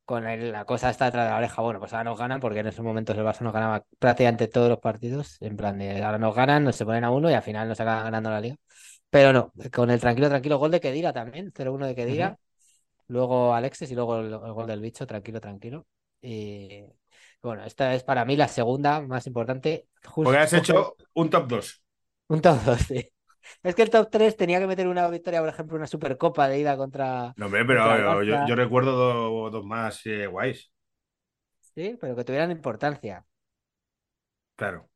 [0.04, 1.62] con el- la cosa esta detrás de la oreja.
[1.62, 4.68] Bueno, pues ahora nos ganan porque en esos momentos el Barça nos ganaba prácticamente todos
[4.68, 5.36] los partidos.
[5.40, 7.80] En plan de ahora nos ganan, nos se ponen a uno y al final nos
[7.80, 8.56] acaban ganando la liga.
[9.10, 12.38] Pero no, con el tranquilo, tranquilo, gol de Kedira también, 0-1 de Kedira.
[13.08, 15.86] Luego Alexis y luego el, el gol del bicho, tranquilo, tranquilo.
[16.22, 16.84] Y
[17.42, 19.88] Bueno, esta es para mí la segunda más importante.
[20.04, 21.84] Justo Porque has hecho un top 2.
[22.28, 23.08] un top 2, sí.
[23.62, 26.60] Es que el top 3 tenía que meter una victoria, por ejemplo, una Supercopa de
[26.60, 27.36] ida contra.
[27.36, 28.46] No, hombre, pero yo, yo- Barça.
[28.46, 30.70] yo recuerdo do- dos más eh, guays.
[31.74, 33.26] Sí, pero que tuvieran importancia.
[34.56, 34.88] Claro.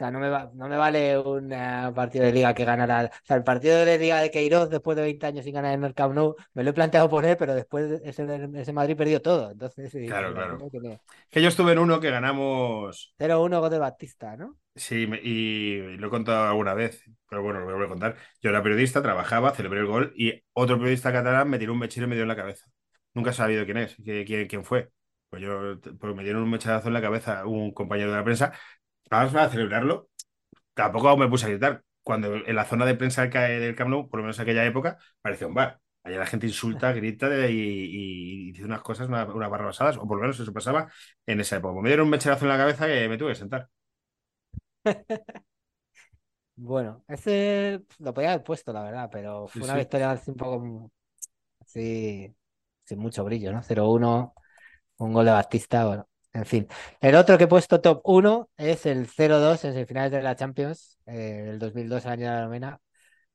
[0.00, 1.48] Sea, no me, va- no me vale un
[1.94, 3.04] partido de liga que ganara.
[3.12, 5.84] O sea, el partido de liga de Queiroz después de 20 años sin ganar en
[5.84, 9.50] el Camp Nou, me lo he planteado poner, pero después ese, ese Madrid perdió todo.
[9.50, 10.58] Entonces, sí, Claro, la claro.
[10.70, 13.14] tiene Que yo estuve en uno que ganamos.
[13.18, 14.56] 0-1 gol de Batista, ¿no?
[14.76, 18.16] Sí, y lo he contado alguna vez, pero bueno, lo voy a volver a contar.
[18.40, 22.06] Yo era periodista, trabajaba, celebré el gol y otro periodista catalán me tiró un mechero
[22.06, 22.66] y me dio en la cabeza.
[23.12, 24.90] Nunca he sabido quién es, quién, quién fue.
[25.28, 28.52] Pues yo, pues me dieron un mecherazo en la cabeza un compañero de la prensa.
[29.10, 30.08] Vamos a celebrarlo.
[30.74, 31.84] Tampoco me puse a gritar.
[32.02, 34.44] Cuando en la zona de prensa del Ca- del Camp Nou, por lo menos en
[34.44, 35.80] aquella época, parecía un bar.
[36.04, 40.06] Allá la gente insulta, grita y, y- y dice unas cosas, una- unas barrabasadas, o
[40.08, 40.90] por lo menos eso pasaba
[41.26, 41.80] en esa época.
[41.82, 43.68] Me dieron un mecherazo en la cabeza que me tuve que sentar.
[46.56, 49.78] Bueno, ese lo podía haber puesto, la verdad, pero fue Sí, una sí.
[49.78, 50.90] victoria así un poco
[51.60, 52.34] así,
[52.84, 53.62] sin mucho brillo, ¿no?
[53.64, 54.34] 0-1,
[54.98, 56.68] un gol de Batista, bueno, en fin.
[57.00, 60.98] El otro que he puesto top 1 es el 0-2 en semifinales de la Champions,
[61.06, 62.80] eh, del 2002, año de la novena,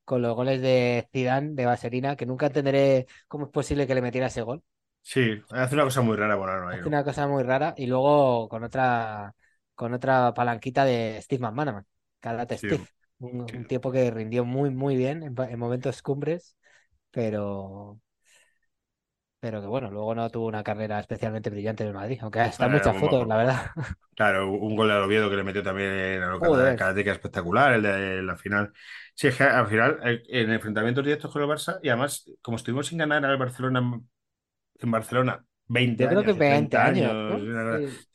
[0.06, 4.02] con los goles de Zidane, de Vaselina, que nunca entenderé cómo es posible que le
[4.02, 4.64] metiera ese gol.
[5.02, 6.36] Sí, hace una cosa muy rara,
[6.70, 7.74] ahí, Hace una cosa muy rara.
[7.78, 9.36] Y luego con otra,
[9.76, 11.86] con otra palanquita de Steve McManaman,
[12.20, 12.86] Karate Sí, Steve.
[13.20, 13.58] Un, sí.
[13.58, 16.58] un tipo que rindió muy, muy bien en momentos cumbres,
[17.12, 18.00] pero,
[19.46, 22.72] pero que bueno, luego no tuvo una carrera especialmente brillante en el Madrid, aunque están
[22.72, 23.72] muchas fotos, la verdad.
[24.16, 26.78] Claro, un gol de Oviedo que le metió también a lo Joder.
[26.78, 28.72] Karateca espectacular, el de la final.
[29.14, 32.88] Sí, es que al final, en enfrentamientos directos con el Barça, y además, como estuvimos
[32.88, 34.10] sin ganar al Barcelona en-
[34.82, 37.42] en Barcelona 20 Yo creo años, que y 20 30 años,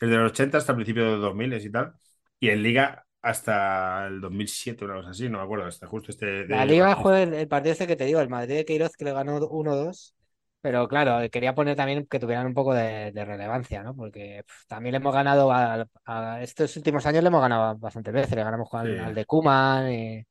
[0.01, 1.95] desde los 80 hasta el principio de los 2000 y tal,
[2.41, 6.47] y en Liga hasta el 2007, una cosa así, no me acuerdo, hasta justo este...
[6.49, 9.05] La Liga fue el, el partido ese que te digo, el Madrid de Queiroz que
[9.07, 10.15] le ganó 1-2.
[10.63, 13.95] Pero claro, quería poner también que tuvieran un poco de, de relevancia, ¿no?
[13.97, 18.35] Porque también le hemos ganado a, a- estos últimos años le hemos ganado bastantes veces.
[18.37, 19.01] Le ganamos al, Sí.
[19.01, 20.27] al de Koeman, eh,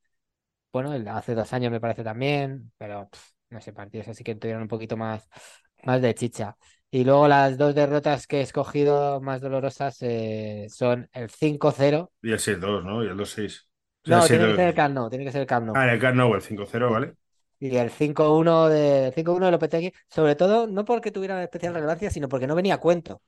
[0.74, 3.10] bueno, el hace dos años me parece también, pero
[3.50, 5.28] no sé, partidos así que tuvieron un poquito más,
[5.86, 6.58] más de chicha.
[6.92, 12.12] Y luego las dos derrotas que he escogido más dolorosas eh, son el 5-0.
[12.22, 13.04] Y el 6-2, ¿no?
[13.04, 13.70] Y el 2-6.
[14.04, 14.60] O sea, No, tiene que 6-2.
[14.60, 15.80] ser el Camp Nou, tiene que ser el Camp Nou.
[15.80, 17.16] Ah, el Camp Nou, el 5-0, ¿vale?
[17.60, 22.30] Y el 5-1 de, 5-1 de Lopetegui, sobre todo no porque tuviera especial relevancia, sino
[22.30, 23.16] porque no venía a cuento.
[23.16, 23.22] O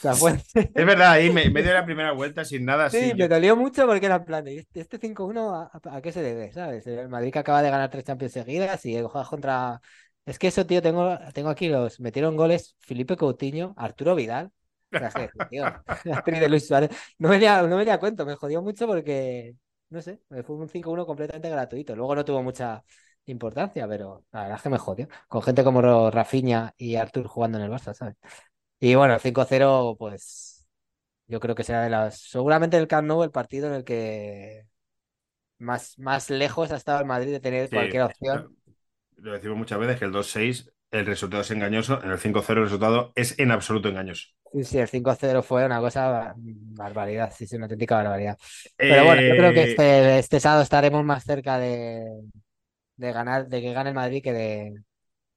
[0.00, 0.32] sea, fue...
[0.54, 3.14] Es verdad, ahí me, de la primera vuelta sin nada, Sí, así.
[3.14, 6.52] me dolió mucho porque era en plan, ¿este, este 5-1 a, qué se debe?
[6.52, 6.86] ¿Sabes?
[6.86, 9.80] El Madrid que acaba de ganar tres Champions seguidas y juega contra...
[10.24, 12.00] Es que eso, tío, tengo, tengo aquí los...
[12.00, 14.50] Metieron goles Felipe Coutinho, Arturo Vidal.
[14.90, 16.90] La actriz de Luis Suárez.
[17.18, 19.54] No venía, no venía a cuento, me jodió mucho porque,
[19.90, 21.94] no sé, fue un 5-1 completamente gratuito.
[21.94, 22.82] Luego no tuvo mucha
[23.26, 25.08] importancia, pero la verdad es que me jodió.
[25.28, 28.16] Con gente como Rafinha y Artur jugando en el Barça, ¿sabes?
[28.80, 30.68] Y bueno, el 5-0, pues
[31.28, 32.20] yo creo que será de las.
[32.20, 34.66] Seguramente el Camp Nou, el partido en el que
[35.58, 37.76] más, más lejos ha estado el Madrid de tener Sí.
[37.76, 38.56] cualquier opción.
[39.16, 42.02] Lo decimos muchas veces que el 2-6, el resultado es engañoso.
[42.02, 44.28] En el 5-0, el resultado es en absoluto engañoso.
[44.52, 48.38] Sí, sí, el 5-0 fue una cosa bar- barbaridad, sí, sí, una auténtica barbaridad.
[48.86, 52.06] Pero bueno, yo creo que Eh, este, este sábado estaremos más cerca de,
[52.96, 54.84] de ganar, de que gane el Madrid que de,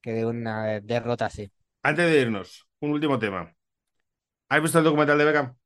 [0.01, 1.51] que de una derrota así.
[1.84, 3.53] Antes de irnos, un último tema.
[4.49, 5.57] ¿Has visto el documental de Beckham?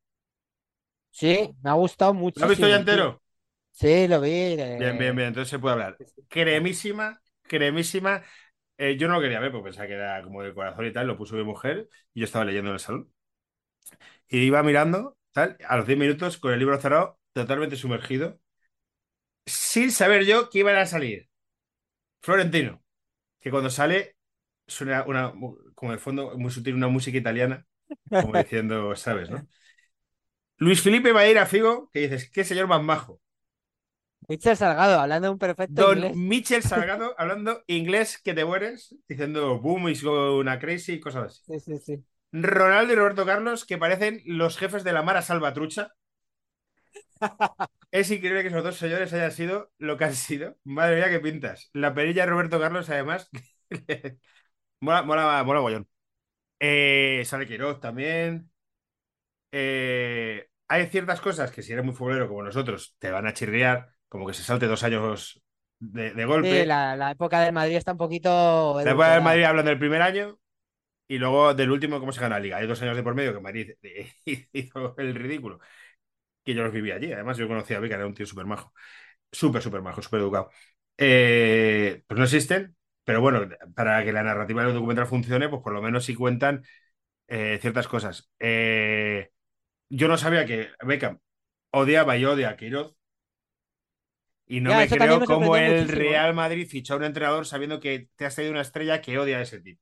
[1.12, 2.46] Sí, me ha gustado ¿Lo muchísimo.
[2.46, 3.22] has visto ya entero?
[3.72, 4.30] Sí, lo vi.
[4.32, 5.28] eh, Bien, bien, bien.
[5.30, 6.02] Entonces se puede hablar.
[6.28, 8.24] Cremísima, cremísima.
[8.78, 11.08] Eh, yo no lo quería ver porque pensaba que era como de corazón y tal.
[11.08, 13.14] Lo puso mi mujer y yo estaba leyendo en el salón.
[14.28, 18.40] Y iba mirando, tal, a los 10 minutos con el libro cerrado, totalmente sumergido,
[19.46, 21.30] sin saber yo que iban a salir.
[22.24, 22.84] Florentino,
[23.42, 24.18] que cuando sale
[24.68, 25.34] suena una,
[25.76, 27.68] como de fondo muy sutil, una música italiana,
[28.20, 29.48] como diciendo, ¿sabes, no?
[30.58, 33.22] Luis Felipe Madeira Figo, que dices, qué señor más majo.
[34.28, 36.20] Michel Salgado, hablando un perfecto Don inglés.
[36.28, 41.42] Michel Salgado hablando inglés que te mueres, diciendo boom is una crazy cosas así.
[41.48, 42.06] Sí, sí, sí.
[42.34, 45.94] Ronaldo y Roberto Carlos, que parecen los jefes de la Mara Salvatrucha.
[47.92, 50.58] Es increíble que esos dos señores hayan sido lo que han sido.
[50.64, 51.70] Madre mía, qué pintas.
[51.74, 53.30] La perilla de Roberto Carlos, además.
[54.82, 55.88] mola, mola, mola mogollón.
[56.60, 58.52] Eh, sale Quiroz también.
[59.52, 63.94] Eh, hay ciertas cosas que si eres muy futbolero como nosotros, te van a chirriar,
[64.10, 65.44] como que se salte dos años
[65.80, 66.50] de, de golpe.
[66.50, 69.22] Sí, la, la época del Madrid está un poquito La época del.
[69.22, 70.40] Madrid hablan del primer año.
[71.08, 72.58] Y luego del último, ¿cómo se gana la liga?
[72.58, 73.72] Hay dos años de por medio que Madrid
[74.54, 75.60] hizo el ridículo.
[76.44, 77.12] Que yo los vivía allí.
[77.14, 78.74] Además, yo conocía a Beca, era un tío súper majo.
[79.32, 80.52] Súper, súper majo, súper educado.
[80.98, 85.74] Eh, pues no existen, pero bueno, para que la narrativa del documental funcione, pues por
[85.74, 86.64] lo menos sí cuentan
[87.28, 88.32] eh, ciertas cosas.
[88.40, 89.32] Eh,
[89.90, 91.20] yo no sabía que Beckham
[91.72, 92.96] odiaba y odia a Quiroz.
[94.46, 96.24] Y no Ya, me creo me sorprendió el muchísimo, ¿eh?
[96.28, 99.38] Real Madrid fichó a un entrenador sabiendo que te has traído una estrella que odia
[99.40, 99.82] a ese tipo.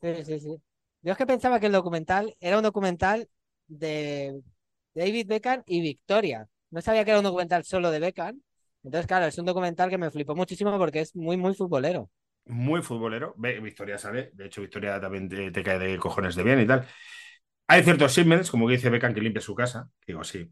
[0.00, 0.62] Sí, sí, sí.
[1.02, 3.28] Yo es que pensaba que el documental era un documental
[3.66, 4.42] de
[4.96, 6.48] David Beckham y Victoria.
[6.70, 8.40] No sabía que era un documental solo de Beckham.
[8.84, 12.10] Entonces, claro, es un documental que me flipó muchísimo porque es muy, muy futbolero.
[12.46, 13.34] Muy futbolero.
[13.36, 14.30] Victoria sabe.
[14.34, 16.86] De hecho, Victoria también te, te cae de cojones de bien y tal.
[17.68, 19.90] Hay ciertos Siemens, como que dice Beckham, que limpia su casa.
[20.06, 20.50] Digo, sí.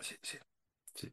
[0.00, 0.38] Sí, sí.
[0.94, 1.12] sí.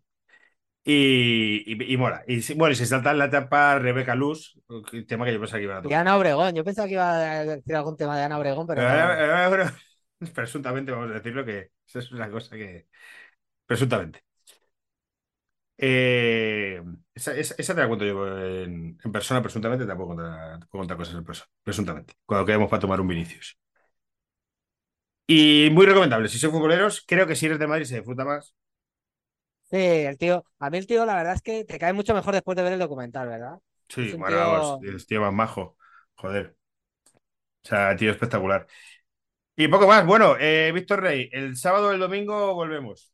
[0.84, 2.24] Y, y, y mola.
[2.28, 4.60] Y bueno, y se salta en la etapa Rebeca Luz,
[4.94, 5.94] el tema que yo pensaba que iban a Y tocar.
[5.94, 6.54] Ana Obregón.
[6.56, 9.22] Yo pensaba que iba a decir algún tema de Ana Obregón, pero Pero no.
[10.34, 12.88] presuntamente, vamos a decirlo, que eso es una cosa que.
[13.68, 14.24] Presuntamente.
[15.84, 16.82] Eh,
[17.16, 20.82] esa, esa- esa te la cuento yo en, en persona, presuntamente, puedo contar, te puedo
[20.84, 23.58] contar cosas en persona, presuntamente, cuando quedemos para tomar un Vinicius.
[25.28, 28.54] Y muy recomendable, si sois futboleros, creo que si eres de Madrid se disfruta más.
[29.64, 30.44] Sí, el tío.
[30.60, 32.74] A mí el tío, la verdad es que te cae mucho mejor después de ver
[32.74, 33.60] el documental, ¿verdad?
[33.90, 34.86] Sí, bueno, tío.
[34.96, 35.78] es tío más majo,
[36.16, 36.56] joder.
[37.64, 38.68] O sea, tío espectacular.
[39.56, 43.14] Y poco más, bueno, eh, Víctor Rey, el sábado o el domingo volvemos.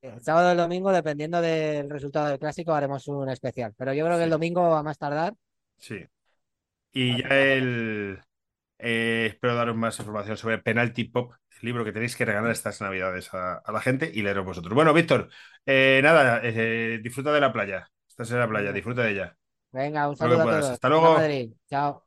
[0.00, 3.74] El sábado o el domingo, dependiendo del resultado del clásico, haremos un especial.
[3.76, 5.34] Pero yo creo que el domingo, a más tardar,
[5.78, 6.06] sí.
[6.92, 8.20] Y ya el...
[8.78, 12.80] eh, espero daros más información sobre Penalty Pop, el libro que tenéis que regalar estas
[12.80, 14.74] navidades a, a la gente y leeros vosotros.
[14.74, 15.30] Bueno, Víctor,
[15.66, 16.40] eh, nada,
[17.02, 17.90] disfruta de la playa.
[18.08, 19.38] Estás en la playa, disfruta de ella.
[19.72, 20.70] venga, un saludo a todos.
[20.70, 21.32] Hasta luego.
[21.68, 22.06] Chao.